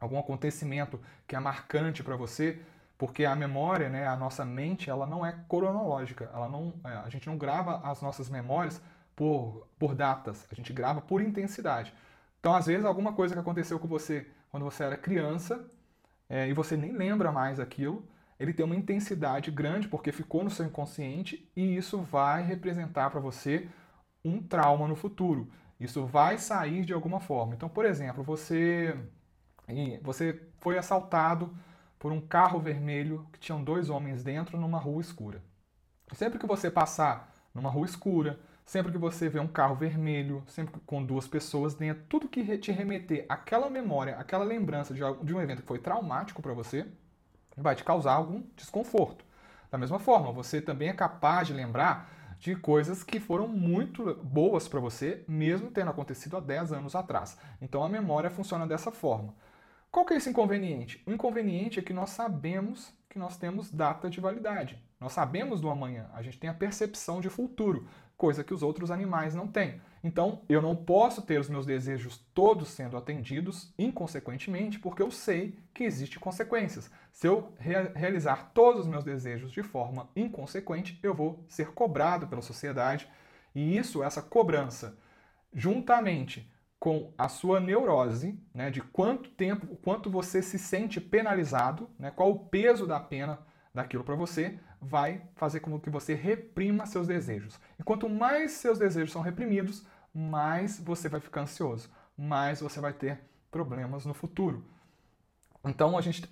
algum 0.01 0.19
acontecimento 0.19 1.01
que 1.27 1.37
é 1.37 1.41
marcante 1.41 2.03
para 2.03 2.17
você, 2.17 2.61
porque 2.99 3.25
a 3.25 3.35
memória, 3.35 3.89
né, 3.89 4.07
a 4.07 4.17
nossa 4.17 4.45
mente, 4.45 4.89
ela 4.89 5.07
não 5.07 5.25
é 5.25 5.39
cronológica, 5.49 6.31
ela 6.33 6.49
não, 6.49 6.75
é, 6.85 6.89
a 6.89 7.09
gente 7.09 7.27
não 7.27 7.37
grava 7.37 7.81
as 7.89 8.01
nossas 8.01 8.29
memórias 8.31 8.81
por, 9.15 9.67
por 9.79 9.95
datas, 9.95 10.47
a 10.51 10.55
gente 10.55 10.73
grava 10.73 11.01
por 11.01 11.21
intensidade. 11.21 11.93
Então, 12.41 12.55
às 12.55 12.67
vezes, 12.67 12.85
alguma 12.85 13.13
coisa 13.13 13.35
que 13.35 13.41
aconteceu 13.41 13.79
com 13.79 13.89
você 13.89 14.27
quando 14.51 14.65
você 14.65 14.85
era 14.85 14.97
criança 14.97 15.69
é, 16.29 16.49
e 16.49 16.53
você 16.53 16.77
nem 16.77 16.93
lembra 16.93 17.33
mais 17.33 17.59
aquilo, 17.61 18.07
ele 18.39 18.53
tem 18.53 18.65
uma 18.65 18.77
intensidade 18.77 19.51
grande 19.51 19.89
porque 19.89 20.13
ficou 20.13 20.45
no 20.45 20.51
seu 20.51 20.67
inconsciente 20.67 21.51
e 21.57 21.77
isso 21.77 21.99
vai 21.99 22.43
representar 22.43 23.11
para 23.11 23.21
você 23.21 23.69
um 24.25 24.43
trauma 24.43 24.87
no 24.87 24.97
futuro. 24.97 25.51
Isso 25.79 26.07
vai 26.07 26.39
sair 26.39 26.85
de 26.85 26.93
alguma 26.93 27.21
forma. 27.21 27.55
Então, 27.55 27.69
por 27.69 27.85
exemplo, 27.85 28.23
você 28.23 28.97
você 30.03 30.41
foi 30.59 30.79
assaltado 30.79 31.57
por 31.99 32.13
um 32.13 32.21
carro 32.21 32.61
vermelho 32.61 33.27
que 33.33 33.39
tinham 33.39 33.63
dois 33.63 33.91
homens 33.91 34.23
dentro 34.23 34.59
numa 34.59 34.79
rua 34.79 35.01
escura. 35.01 35.43
Sempre 36.13 36.39
que 36.39 36.47
você 36.47 36.71
passar 36.71 37.33
numa 37.55 37.71
rua 37.71 37.87
escura, 37.87 38.39
sempre 38.65 38.93
que 38.93 38.99
você 38.99 39.29
vê 39.29 39.41
um 39.41 39.49
carro 39.49 39.75
vermelho, 39.75 40.43
sempre 40.47 40.79
com 40.87 41.05
duas 41.05 41.27
pessoas 41.27 41.75
dentro, 41.75 42.05
tudo 42.09 42.29
que 42.29 42.59
te 42.59 42.71
remeter 42.71 43.25
àquela 43.29 43.69
memória, 43.71 44.17
aquela 44.17 44.45
lembrança 44.45 44.95
de, 44.95 45.01
de 45.23 45.35
um 45.35 45.41
evento 45.41 45.63
que 45.63 45.69
foi 45.69 45.79
traumático 45.79 46.43
para 46.43 46.53
você, 46.53 46.87
vai 47.57 47.75
te 47.75 47.83
causar 47.83 48.15
algum 48.15 48.43
desconforto. 48.55 49.25
Da 49.71 49.79
mesma 49.79 49.99
forma, 49.99 50.31
você 50.33 50.61
também 50.61 50.89
é 50.89 50.93
capaz 50.93 51.49
de 51.49 51.55
lembrar 51.55 52.11
de 52.39 52.55
coisas 52.55 53.03
que 53.03 53.19
foram 53.19 53.49
muito 53.49 54.15
boas 54.23 54.69
para 54.69 54.79
você, 54.79 55.25
mesmo 55.27 55.71
tendo 55.71 55.91
acontecido 55.91 56.37
há 56.37 56.41
10 56.41 56.73
anos 56.73 56.95
atrás. 56.95 57.39
Então 57.61 57.83
a 57.83 57.89
memória 57.89 58.31
funciona 58.31 58.67
dessa 58.67 58.91
forma. 58.91 59.35
Qual 59.91 60.05
que 60.05 60.15
é 60.15 60.17
esse 60.17 60.29
inconveniente? 60.29 61.03
O 61.07 61.13
inconveniente 61.13 61.79
é 61.79 61.83
que 61.83 61.93
nós 61.93 62.11
sabemos 62.11 62.95
que 63.09 63.19
nós 63.19 63.37
temos 63.37 63.71
data 63.71 64.11
de 64.11 64.21
validade. 64.21 64.79
Nós 65.01 65.13
sabemos 65.13 65.61
do 65.61 65.71
amanhã, 65.71 66.11
a 66.13 66.23
gente 66.23 66.39
tem 66.39 66.51
a 66.51 66.55
percepção 66.55 67.21
de 67.21 67.31
futuro, 67.31 67.89
coisa 68.17 68.45
que 68.45 68.55
os 68.55 68.63
outros 68.63 68.91
animais 68.91 69.35
não 69.35 69.47
têm. 69.47 69.81
Então, 70.03 70.43
eu 70.49 70.63
não 70.63 70.77
posso 70.77 71.23
ter 71.23 71.41
os 71.41 71.49
meus 71.49 71.67
desejos 71.67 72.19
todos 72.33 72.69
sendo 72.69 72.97
atendidos 72.97 73.73
inconsequentemente, 73.79 74.79
porque 74.79 75.03
eu 75.03 75.11
sei 75.11 75.59
que 75.75 75.85
existem 75.85 76.19
consequências. 76.19 76.91
Se 77.13 77.27
eu 77.27 77.53
rea 77.59 77.93
realizar 77.95 78.53
todos 78.55 78.83
os 78.83 78.87
meus 78.87 79.05
desejos 79.05 79.51
de 79.51 79.63
forma 79.63 80.09
inconsequente, 80.15 80.99
eu 81.03 81.15
vou 81.15 81.45
ser 81.49 81.73
cobrado 81.73 82.27
pela 82.27 82.43
sociedade, 82.43 83.09
e 83.55 83.77
isso, 83.77 84.03
essa 84.03 84.23
cobrança, 84.23 84.99
juntamente 85.53 86.51
com 86.79 87.13
a 87.17 87.29
sua 87.29 87.59
neurose, 87.59 88.39
né, 88.53 88.71
de 88.71 88.81
quanto 88.81 89.31
tempo, 89.31 89.77
quanto 89.77 90.11
você 90.11 90.43
se 90.43 90.59
sente 90.59 91.01
penalizado, 91.01 91.89
né, 91.99 92.11
qual 92.11 92.31
o 92.31 92.39
peso 92.39 92.87
da 92.87 93.01
pena 93.01 93.39
daquilo 93.75 94.05
para 94.05 94.15
você, 94.15 94.59
vai 94.81 95.23
fazer 95.35 95.61
com 95.61 95.79
que 95.81 95.91
você 95.91 96.15
reprima 96.15 96.87
seus 96.87 97.07
desejos. 97.07 97.59
E 97.79 97.83
quanto 97.83 98.09
mais 98.09 98.53
seus 98.53 98.79
desejos 98.79 99.13
são 99.13 99.23
reprimidos, 99.23 99.87
mais 100.15 100.79
você 100.79 101.09
vai 101.09 101.21
ficar 101.21 101.43
ansioso, 101.43 101.91
mais 102.17 102.61
você 102.61 102.81
vai 102.81 102.93
ter 102.93 103.21
problemas 103.51 104.07
no 104.07 104.15
futuro. 104.15 104.65
Então 105.65 105.99
a 105.99 106.01
gente, 106.01 106.29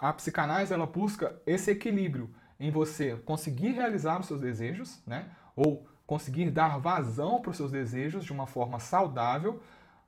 a 0.00 0.12
psicanálise 0.12 0.72
ela 0.72 0.86
busca 0.86 1.40
esse 1.46 1.70
equilíbrio 1.70 2.32
em 2.60 2.70
você 2.70 3.16
conseguir 3.16 3.72
realizar 3.72 4.20
os 4.20 4.26
seus 4.26 4.40
desejos, 4.40 5.02
né? 5.06 5.30
Ou 5.56 5.86
conseguir 6.06 6.50
dar 6.50 6.78
vazão 6.78 7.40
para 7.40 7.50
os 7.50 7.56
seus 7.56 7.72
desejos 7.72 8.24
de 8.24 8.32
uma 8.32 8.46
forma 8.46 8.78
saudável, 8.78 9.60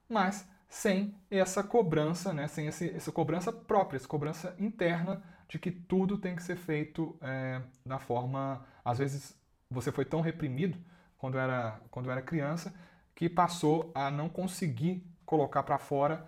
mas 0.09 0.49
sem 0.69 1.15
essa 1.31 1.63
cobrança, 1.63 2.33
né? 2.33 2.49
Sem 2.49 2.67
esse, 2.67 2.91
essa 2.91 3.13
cobrança 3.13 3.53
própria, 3.53 3.97
essa 3.97 4.09
cobrança 4.09 4.55
interna 4.59 5.23
de 5.49 5.59
que 5.59 5.71
tudo 5.71 6.19
tem 6.19 6.35
que 6.35 6.43
ser 6.43 6.57
feito 6.57 7.17
é, 7.21 7.63
da 7.85 7.99
forma. 7.99 8.65
Às 8.85 8.99
vezes 8.99 9.37
você 9.71 9.93
foi 9.93 10.05
tão 10.05 10.21
reprimido 10.21 10.79
quando 11.19 11.39
era, 11.39 11.81
quando 11.91 12.11
era 12.11 12.23
criança 12.23 12.75
que 13.15 13.29
passou 13.29 13.91
a 13.95 14.11
não 14.11 14.29
conseguir 14.29 15.03
colocar 15.25 15.63
para 15.63 15.79
fora 15.79 16.27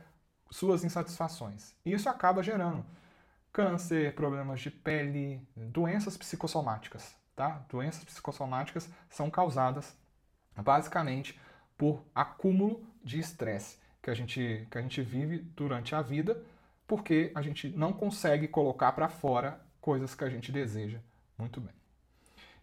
suas 0.50 0.82
insatisfações. 0.84 1.74
E 1.84 1.92
isso 1.92 2.08
acaba 2.08 2.42
gerando 2.42 2.84
câncer, 3.52 4.14
problemas 4.14 4.60
de 4.60 4.70
pele, 4.70 5.46
doenças 5.56 6.16
psicossomáticas. 6.16 7.14
Tá? 7.36 7.64
Doenças 7.68 8.04
psicossomáticas 8.04 8.90
são 9.08 9.30
causadas 9.30 9.96
basicamente 10.56 11.38
por 11.76 12.04
acúmulo 12.12 12.84
de 13.02 13.18
estresse 13.18 13.78
que 14.02 14.10
a 14.10 14.14
gente, 14.14 14.66
que 14.70 14.78
a 14.78 14.82
gente 14.82 15.02
vive 15.02 15.38
durante 15.38 15.94
a 15.94 16.02
vida, 16.02 16.42
porque 16.86 17.30
a 17.34 17.42
gente 17.42 17.68
não 17.68 17.92
consegue 17.92 18.48
colocar 18.48 18.92
para 18.92 19.08
fora 19.08 19.60
coisas 19.80 20.14
que 20.14 20.24
a 20.24 20.30
gente 20.30 20.50
deseja 20.50 20.98
muito 21.36 21.60
bem. 21.60 21.74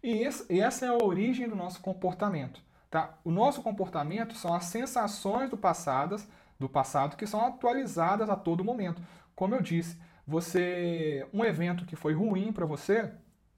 E, 0.02 0.22
esse, 0.22 0.52
e 0.52 0.60
essa 0.60 0.86
é 0.86 0.88
a 0.88 1.04
origem 1.04 1.48
do 1.48 1.56
nosso 1.56 1.80
comportamento. 1.80 2.60
Tá? 2.90 3.18
O 3.24 3.30
nosso 3.30 3.62
comportamento 3.62 4.34
são 4.34 4.54
as 4.54 4.64
sensações 4.64 5.50
do 5.50 5.56
passado, 5.56 6.16
do 6.58 6.68
passado 6.68 7.16
que 7.16 7.26
são 7.26 7.44
atualizadas 7.44 8.30
a 8.30 8.36
todo 8.36 8.64
momento. 8.64 9.02
Como 9.34 9.54
eu 9.54 9.62
disse, 9.62 9.98
você 10.26 11.26
um 11.32 11.44
evento 11.44 11.84
que 11.84 11.96
foi 11.96 12.14
ruim 12.14 12.52
para 12.52 12.66
você 12.66 13.12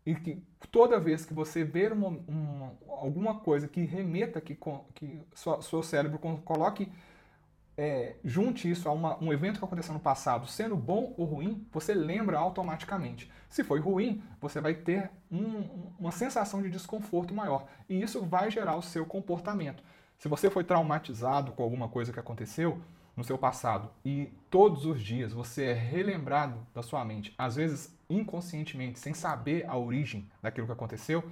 e 0.08 0.14
que 0.14 0.42
toda 0.70 0.98
vez 0.98 1.26
que 1.26 1.34
você 1.34 1.62
ver 1.62 1.92
uma, 1.92 2.08
uma, 2.08 2.72
alguma 2.88 3.40
coisa 3.40 3.68
que 3.68 3.84
remeta 3.84 4.40
que, 4.40 4.58
que 4.94 5.20
seu, 5.34 5.60
seu 5.60 5.82
cérebro 5.82 6.18
coloque 6.18 6.90
é, 7.76 8.16
junte 8.24 8.70
isso 8.70 8.88
a 8.88 8.92
uma, 8.92 9.22
um 9.22 9.30
evento 9.30 9.58
que 9.58 9.64
aconteceu 9.66 9.92
no 9.92 10.00
passado, 10.00 10.46
sendo 10.46 10.74
bom 10.76 11.12
ou 11.18 11.26
ruim, 11.26 11.66
você 11.70 11.92
lembra 11.92 12.38
automaticamente. 12.38 13.30
Se 13.50 13.62
foi 13.62 13.80
ruim, 13.80 14.22
você 14.40 14.62
vai 14.62 14.74
ter 14.74 15.10
um, 15.30 15.92
uma 15.98 16.10
sensação 16.10 16.62
de 16.62 16.70
desconforto 16.70 17.34
maior. 17.34 17.66
E 17.86 18.00
isso 18.00 18.24
vai 18.24 18.50
gerar 18.50 18.76
o 18.76 18.82
seu 18.82 19.04
comportamento. 19.04 19.82
Se 20.16 20.26
você 20.26 20.48
foi 20.48 20.64
traumatizado 20.64 21.52
com 21.52 21.62
alguma 21.62 21.86
coisa 21.86 22.14
que 22.14 22.18
aconteceu 22.18 22.80
no 23.18 23.24
seu 23.24 23.36
passado 23.36 23.90
e 24.04 24.32
todos 24.48 24.86
os 24.86 25.02
dias 25.02 25.32
você 25.32 25.64
é 25.64 25.72
relembrado 25.72 26.64
da 26.72 26.84
sua 26.84 27.04
mente, 27.04 27.34
às 27.36 27.56
vezes 27.56 27.92
inconscientemente, 28.08 29.00
sem 29.00 29.12
saber 29.12 29.68
a 29.68 29.76
origem 29.76 30.30
daquilo 30.40 30.68
que 30.68 30.72
aconteceu, 30.72 31.28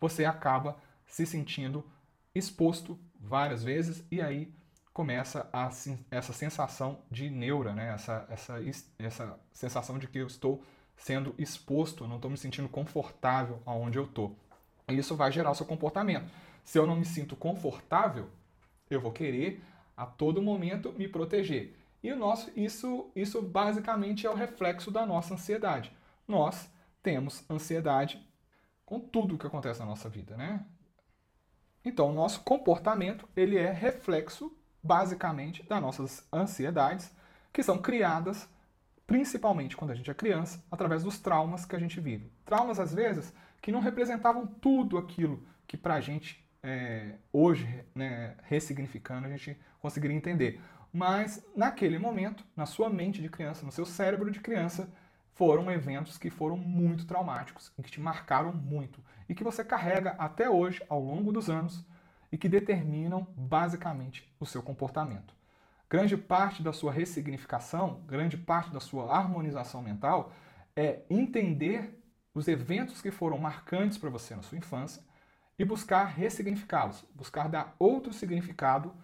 você 0.00 0.24
acaba 0.24 0.76
se 1.06 1.24
sentindo 1.24 1.86
exposto 2.34 2.98
várias 3.20 3.62
vezes 3.62 4.04
e 4.10 4.20
aí 4.20 4.52
começa 4.92 5.48
a, 5.52 5.70
essa 6.10 6.32
sensação 6.32 6.98
de 7.08 7.30
neura, 7.30 7.72
né? 7.72 7.94
essa, 7.94 8.26
essa, 8.28 8.60
essa 8.98 9.40
sensação 9.52 9.96
de 9.96 10.08
que 10.08 10.18
eu 10.18 10.26
estou 10.26 10.60
sendo 10.96 11.36
exposto, 11.38 12.04
não 12.08 12.16
estou 12.16 12.32
me 12.32 12.36
sentindo 12.36 12.68
confortável 12.68 13.62
aonde 13.64 13.96
eu 13.96 14.06
estou. 14.06 14.36
E 14.88 14.98
isso 14.98 15.14
vai 15.14 15.30
gerar 15.30 15.52
o 15.52 15.54
seu 15.54 15.64
comportamento. 15.64 16.28
Se 16.64 16.80
eu 16.80 16.84
não 16.84 16.96
me 16.96 17.04
sinto 17.04 17.36
confortável, 17.36 18.28
eu 18.90 19.00
vou 19.00 19.12
querer 19.12 19.62
a 19.98 20.06
todo 20.06 20.40
momento 20.40 20.92
me 20.92 21.08
proteger. 21.08 21.76
E 22.00 22.12
o 22.12 22.16
nosso, 22.16 22.50
isso, 22.56 23.10
isso 23.16 23.42
basicamente 23.42 24.26
é 24.26 24.30
o 24.30 24.34
reflexo 24.34 24.92
da 24.92 25.04
nossa 25.04 25.34
ansiedade. 25.34 25.92
Nós 26.26 26.70
temos 27.02 27.44
ansiedade 27.50 28.24
com 28.86 29.00
tudo 29.00 29.36
que 29.36 29.46
acontece 29.46 29.80
na 29.80 29.86
nossa 29.86 30.08
vida, 30.08 30.36
né? 30.36 30.64
Então, 31.84 32.10
o 32.10 32.14
nosso 32.14 32.40
comportamento 32.42 33.28
ele 33.36 33.58
é 33.58 33.72
reflexo 33.72 34.56
basicamente 34.80 35.64
das 35.64 35.82
nossas 35.82 36.26
ansiedades, 36.32 37.12
que 37.52 37.62
são 37.62 37.78
criadas 37.78 38.48
principalmente 39.04 39.76
quando 39.76 39.90
a 39.90 39.94
gente 39.94 40.10
é 40.10 40.14
criança, 40.14 40.62
através 40.70 41.02
dos 41.02 41.18
traumas 41.18 41.64
que 41.64 41.74
a 41.74 41.78
gente 41.78 41.98
vive. 41.98 42.30
Traumas, 42.44 42.78
às 42.78 42.94
vezes, 42.94 43.32
que 43.60 43.72
não 43.72 43.80
representavam 43.80 44.46
tudo 44.46 44.96
aquilo 44.96 45.42
que 45.66 45.76
para 45.76 45.94
a 45.94 46.00
gente, 46.00 46.46
é, 46.62 47.14
hoje, 47.32 47.84
né, 47.94 48.36
ressignificando, 48.44 49.26
a 49.26 49.30
gente 49.30 49.58
conseguiria 49.80 50.16
entender. 50.16 50.60
Mas, 50.92 51.44
naquele 51.54 51.98
momento, 51.98 52.44
na 52.56 52.66
sua 52.66 52.88
mente 52.88 53.20
de 53.20 53.28
criança, 53.28 53.64
no 53.64 53.72
seu 53.72 53.84
cérebro 53.84 54.30
de 54.30 54.40
criança, 54.40 54.92
foram 55.34 55.70
eventos 55.70 56.18
que 56.18 56.30
foram 56.30 56.56
muito 56.56 57.06
traumáticos, 57.06 57.72
que 57.82 57.90
te 57.90 58.00
marcaram 58.00 58.52
muito 58.52 59.00
e 59.28 59.34
que 59.34 59.44
você 59.44 59.62
carrega 59.62 60.16
até 60.18 60.50
hoje, 60.50 60.82
ao 60.88 61.00
longo 61.00 61.30
dos 61.30 61.48
anos, 61.48 61.86
e 62.32 62.36
que 62.36 62.48
determinam 62.48 63.26
basicamente 63.36 64.34
o 64.40 64.46
seu 64.46 64.62
comportamento. 64.62 65.34
Grande 65.88 66.16
parte 66.16 66.62
da 66.62 66.72
sua 66.72 66.92
ressignificação, 66.92 68.02
grande 68.06 68.36
parte 68.36 68.70
da 68.70 68.80
sua 68.80 69.16
harmonização 69.16 69.80
mental 69.80 70.32
é 70.76 71.02
entender 71.08 71.98
os 72.34 72.46
eventos 72.46 73.00
que 73.00 73.10
foram 73.10 73.38
marcantes 73.38 73.96
para 73.96 74.10
você 74.10 74.36
na 74.36 74.42
sua 74.42 74.58
infância 74.58 75.02
e 75.58 75.64
buscar 75.64 76.04
ressignificá-los, 76.04 77.04
buscar 77.14 77.48
dar 77.48 77.74
outro 77.78 78.12
significado 78.12 78.94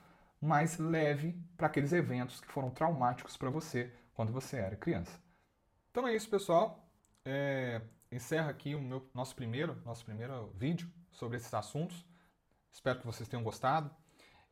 mais 0.40 0.78
leve 0.78 1.36
para 1.56 1.66
aqueles 1.66 1.92
eventos 1.92 2.40
que 2.40 2.46
foram 2.52 2.70
traumáticos 2.70 3.36
para 3.36 3.50
você 3.50 3.92
quando 4.14 4.32
você 4.32 4.58
era 4.58 4.76
criança. 4.76 5.18
Então 5.90 6.06
é 6.06 6.14
isso, 6.14 6.28
pessoal. 6.28 6.86
É, 7.24 7.80
encerra 8.12 8.50
aqui 8.50 8.74
o 8.74 8.80
meu, 8.80 9.08
nosso 9.14 9.34
primeiro, 9.34 9.80
nosso 9.84 10.04
primeiro 10.04 10.52
vídeo 10.54 10.88
sobre 11.10 11.36
esses 11.38 11.52
assuntos. 11.52 12.04
Espero 12.70 13.00
que 13.00 13.06
vocês 13.06 13.28
tenham 13.28 13.42
gostado. 13.42 13.90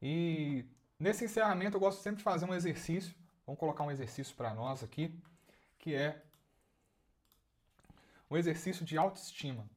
E 0.00 0.64
nesse 0.98 1.24
encerramento 1.24 1.76
eu 1.76 1.80
gosto 1.80 2.00
sempre 2.00 2.18
de 2.18 2.24
fazer 2.24 2.46
um 2.46 2.54
exercício. 2.54 3.14
Vamos 3.46 3.60
colocar 3.60 3.84
um 3.84 3.90
exercício 3.90 4.34
para 4.34 4.54
nós 4.54 4.82
aqui, 4.82 5.16
que 5.78 5.94
é 5.94 6.22
um 8.30 8.36
exercício 8.36 8.84
de 8.84 8.96
autoestima. 8.96 9.68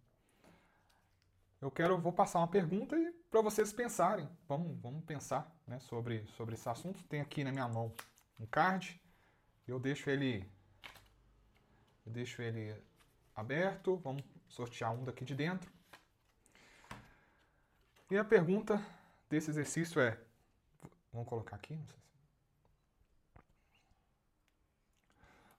Eu 1.66 1.72
quero, 1.72 2.00
vou 2.00 2.14
passar 2.14 2.38
uma 2.38 2.48
pergunta 2.48 2.96
para 3.28 3.42
vocês 3.42 3.74
pensarem. 3.74 4.30
Vamos, 4.48 4.80
vamos 4.80 5.04
pensar 5.04 5.52
né, 5.66 5.80
sobre, 5.80 6.24
sobre 6.28 6.54
esse 6.54 6.70
assunto. 6.70 7.04
Tem 7.06 7.22
aqui 7.22 7.44
na 7.44 7.52
minha 7.52 7.68
mão 7.68 7.92
um 8.40 8.46
card. 8.46 9.02
Eu 9.68 9.80
deixo 9.80 10.08
ele, 10.12 10.48
eu 12.06 12.12
deixo 12.12 12.40
ele 12.40 12.80
aberto. 13.36 13.98
Vamos 13.98 14.24
sortear 14.48 14.94
um 14.94 15.04
daqui 15.04 15.26
de 15.26 15.34
dentro. 15.34 15.74
E 18.12 18.16
a 18.16 18.24
pergunta 18.24 18.80
desse 19.28 19.50
exercício 19.50 20.00
é. 20.00 20.20
Vamos 21.12 21.28
colocar 21.28 21.56
aqui? 21.56 21.84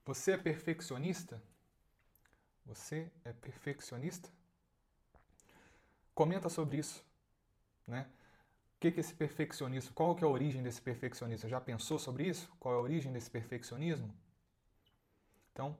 Você 0.04 0.30
é 0.34 0.38
perfeccionista? 0.38 1.42
Você 2.64 3.10
é 3.24 3.32
perfeccionista? 3.32 4.35
Comenta 6.16 6.48
sobre 6.48 6.78
isso, 6.78 7.04
né? 7.86 8.06
O 8.74 8.80
que 8.80 8.88
é 8.88 9.00
esse 9.00 9.14
perfeccionismo? 9.14 9.92
Qual 9.92 10.16
é 10.18 10.24
a 10.24 10.26
origem 10.26 10.62
desse 10.62 10.80
perfeccionismo? 10.80 11.46
Já 11.46 11.60
pensou 11.60 11.98
sobre 11.98 12.26
isso? 12.26 12.50
Qual 12.58 12.74
é 12.74 12.78
a 12.78 12.80
origem 12.80 13.12
desse 13.12 13.30
perfeccionismo? 13.30 14.10
Então, 15.52 15.76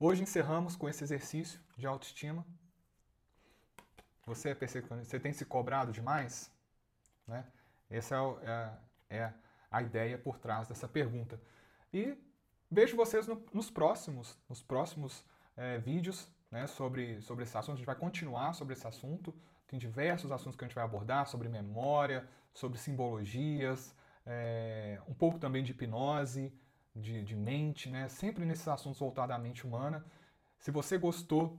hoje 0.00 0.22
encerramos 0.22 0.76
com 0.76 0.88
esse 0.88 1.04
exercício 1.04 1.60
de 1.76 1.86
autoestima. 1.86 2.46
Você 4.24 4.48
é 4.48 4.54
perfeccionista? 4.54 5.10
Você 5.10 5.20
tem 5.20 5.34
se 5.34 5.44
cobrado 5.44 5.92
demais? 5.92 6.50
Né? 7.26 7.44
Essa 7.90 8.16
é, 9.10 9.16
é, 9.16 9.18
é 9.18 9.34
a 9.70 9.82
ideia 9.82 10.16
por 10.16 10.38
trás 10.38 10.68
dessa 10.68 10.88
pergunta. 10.88 11.38
E 11.92 12.16
vejo 12.70 12.96
vocês 12.96 13.26
no, 13.26 13.44
nos 13.52 13.70
próximos, 13.70 14.38
nos 14.48 14.62
próximos 14.62 15.22
é, 15.54 15.76
vídeos 15.76 16.30
né, 16.52 16.66
sobre, 16.66 17.20
sobre 17.22 17.44
esse 17.44 17.56
assunto. 17.56 17.74
A 17.74 17.78
gente 17.78 17.86
vai 17.86 17.96
continuar 17.96 18.52
sobre 18.52 18.74
esse 18.74 18.86
assunto. 18.86 19.34
Tem 19.66 19.78
diversos 19.78 20.30
assuntos 20.30 20.54
que 20.56 20.64
a 20.64 20.68
gente 20.68 20.74
vai 20.74 20.84
abordar 20.84 21.26
sobre 21.26 21.48
memória, 21.48 22.28
sobre 22.52 22.78
simbologias, 22.78 23.96
é, 24.26 25.00
um 25.08 25.14
pouco 25.14 25.38
também 25.38 25.64
de 25.64 25.72
hipnose, 25.72 26.52
de, 26.94 27.22
de 27.24 27.34
mente, 27.34 27.88
né? 27.88 28.06
sempre 28.08 28.44
nesses 28.44 28.68
assuntos 28.68 29.00
voltados 29.00 29.34
à 29.34 29.38
mente 29.38 29.66
humana. 29.66 30.04
Se 30.58 30.70
você 30.70 30.98
gostou 30.98 31.58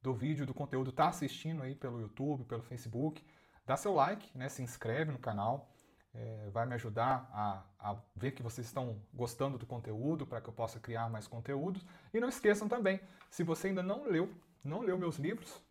do 0.00 0.14
vídeo, 0.14 0.46
do 0.46 0.54
conteúdo, 0.54 0.88
está 0.88 1.08
assistindo 1.08 1.62
aí 1.62 1.74
pelo 1.74 2.00
YouTube, 2.00 2.44
pelo 2.44 2.62
Facebook, 2.62 3.22
dá 3.66 3.76
seu 3.76 3.92
like, 3.92 4.36
né? 4.36 4.48
se 4.48 4.62
inscreve 4.62 5.12
no 5.12 5.18
canal. 5.18 5.70
É, 6.12 6.50
vai 6.50 6.66
me 6.66 6.74
ajudar 6.74 7.30
a, 7.32 7.62
a, 7.78 7.96
ver 8.16 8.32
que 8.32 8.42
vocês 8.42 8.66
estão 8.66 9.00
gostando 9.14 9.56
do 9.56 9.64
conteúdo 9.64 10.26
para 10.26 10.40
que 10.40 10.48
eu 10.48 10.52
possa 10.52 10.80
criar 10.80 11.08
mais 11.08 11.28
conteúdos. 11.28 11.84
E 12.12 12.18
não 12.18 12.28
esqueçam 12.28 12.68
também, 12.68 13.00
se 13.30 13.44
você 13.44 13.68
ainda 13.68 13.82
não 13.82 14.04
leu, 14.04 14.32
não 14.64 14.80
leu 14.80 14.98
meus 14.98 15.16
livros, 15.16 15.62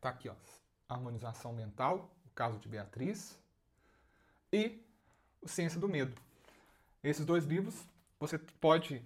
tá 0.00 0.08
aqui, 0.08 0.28
ó, 0.28 0.34
Harmonização 0.88 1.52
Mental, 1.52 2.10
o 2.24 2.30
caso 2.30 2.58
de 2.58 2.68
Beatriz, 2.68 3.38
e 4.52 4.82
o 5.42 5.48
Ciência 5.48 5.78
do 5.78 5.88
Medo. 5.88 6.16
Esses 7.02 7.26
dois 7.26 7.44
livros 7.44 7.86
você 8.18 8.38
pode 8.38 9.04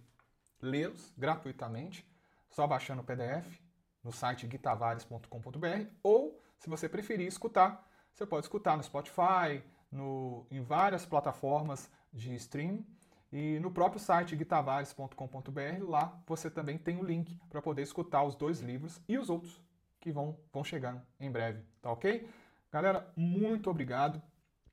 lê-los 0.61 1.13
gratuitamente, 1.19 2.07
só 2.51 2.67
baixando 2.67 3.03
o 3.03 3.05
PDF 3.05 3.61
no 4.03 4.13
site 4.13 4.47
guitavares.com.br 4.47 5.87
ou, 6.03 6.41
se 6.59 6.69
você 6.71 6.89
preferir 6.89 7.27
escutar, 7.27 7.89
você 8.15 8.27
pode 8.27 8.47
escutar 8.47 8.77
no 8.77 8.83
Spotify, 8.83 9.63
no, 9.93 10.47
em 10.51 10.63
várias 10.63 11.05
plataformas 11.05 11.91
de 12.13 12.35
streaming 12.35 12.85
e 13.31 13.59
no 13.61 13.71
próprio 13.71 14.01
site 14.01 14.35
guitavares.com.br. 14.35 15.85
Lá 15.87 16.21
você 16.27 16.51
também 16.51 16.79
tem 16.79 16.99
o 16.99 17.05
link 17.05 17.39
para 17.49 17.63
poder 17.63 17.83
escutar 17.83 18.25
os 18.25 18.35
dois 18.35 18.61
livros 18.61 19.01
e 19.07 19.19
os 19.19 19.31
outros 19.31 19.63
que 20.01 20.11
vão, 20.11 20.37
vão 20.53 20.65
chegando 20.65 21.01
em 21.21 21.31
breve, 21.31 21.63
tá 21.81 21.93
ok? 21.93 22.29
Galera, 22.73 23.13
muito 23.15 23.71
obrigado. 23.71 24.21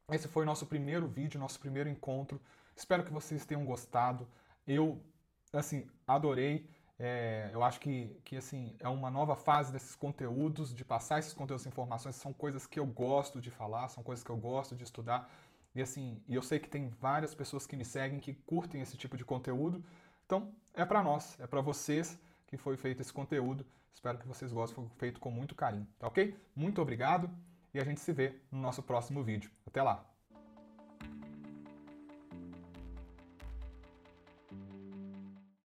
Esse 0.09 0.27
foi 0.27 0.45
nosso 0.45 0.65
primeiro 0.65 1.07
vídeo, 1.07 1.39
nosso 1.39 1.59
primeiro 1.59 1.89
encontro. 1.89 2.41
Espero 2.75 3.03
que 3.03 3.11
vocês 3.11 3.45
tenham 3.45 3.63
gostado. 3.65 4.27
Eu, 4.65 5.03
assim, 5.53 5.87
adorei. 6.07 6.67
É, 7.01 7.49
eu 7.53 7.63
acho 7.63 7.79
que, 7.79 8.19
que 8.25 8.35
assim, 8.35 8.75
é 8.77 8.89
uma 8.89 9.09
nova 9.09 9.33
fase 9.33 9.71
desses 9.71 9.95
conteúdos, 9.95 10.73
de 10.73 10.83
passar 10.83 11.19
esses 11.19 11.33
conteúdos, 11.33 11.65
informações, 11.65 12.15
são 12.15 12.33
coisas 12.33 12.67
que 12.67 12.77
eu 12.77 12.85
gosto 12.85 13.39
de 13.39 13.49
falar, 13.49 13.87
são 13.87 14.03
coisas 14.03 14.23
que 14.23 14.29
eu 14.29 14.35
gosto 14.35 14.75
de 14.75 14.83
estudar. 14.83 15.31
E 15.73 15.81
assim, 15.81 16.21
eu 16.27 16.41
sei 16.41 16.59
que 16.59 16.67
tem 16.67 16.89
várias 16.89 17.33
pessoas 17.33 17.65
que 17.65 17.77
me 17.77 17.85
seguem 17.85 18.19
que 18.19 18.33
curtem 18.33 18.81
esse 18.81 18.97
tipo 18.97 19.15
de 19.15 19.23
conteúdo. 19.23 19.81
Então, 20.25 20.53
é 20.73 20.83
para 20.83 21.01
nós, 21.01 21.39
é 21.39 21.47
para 21.47 21.61
vocês 21.61 22.19
que 22.47 22.57
foi 22.57 22.75
feito 22.75 23.01
esse 23.01 23.13
conteúdo. 23.13 23.65
Espero 23.93 24.17
que 24.17 24.27
vocês 24.27 24.51
gostem, 24.51 24.75
foi 24.75 24.97
feito 24.97 25.19
com 25.19 25.31
muito 25.31 25.55
carinho, 25.55 25.87
tá 25.97 26.07
ok? 26.07 26.35
Muito 26.55 26.81
obrigado 26.81 27.29
e 27.73 27.79
a 27.79 27.83
gente 27.83 28.01
se 28.01 28.11
vê 28.11 28.35
no 28.51 28.59
nosso 28.59 28.83
próximo 28.83 29.23
vídeo. 29.23 29.51
Até 29.65 29.81
lá! 29.81 30.08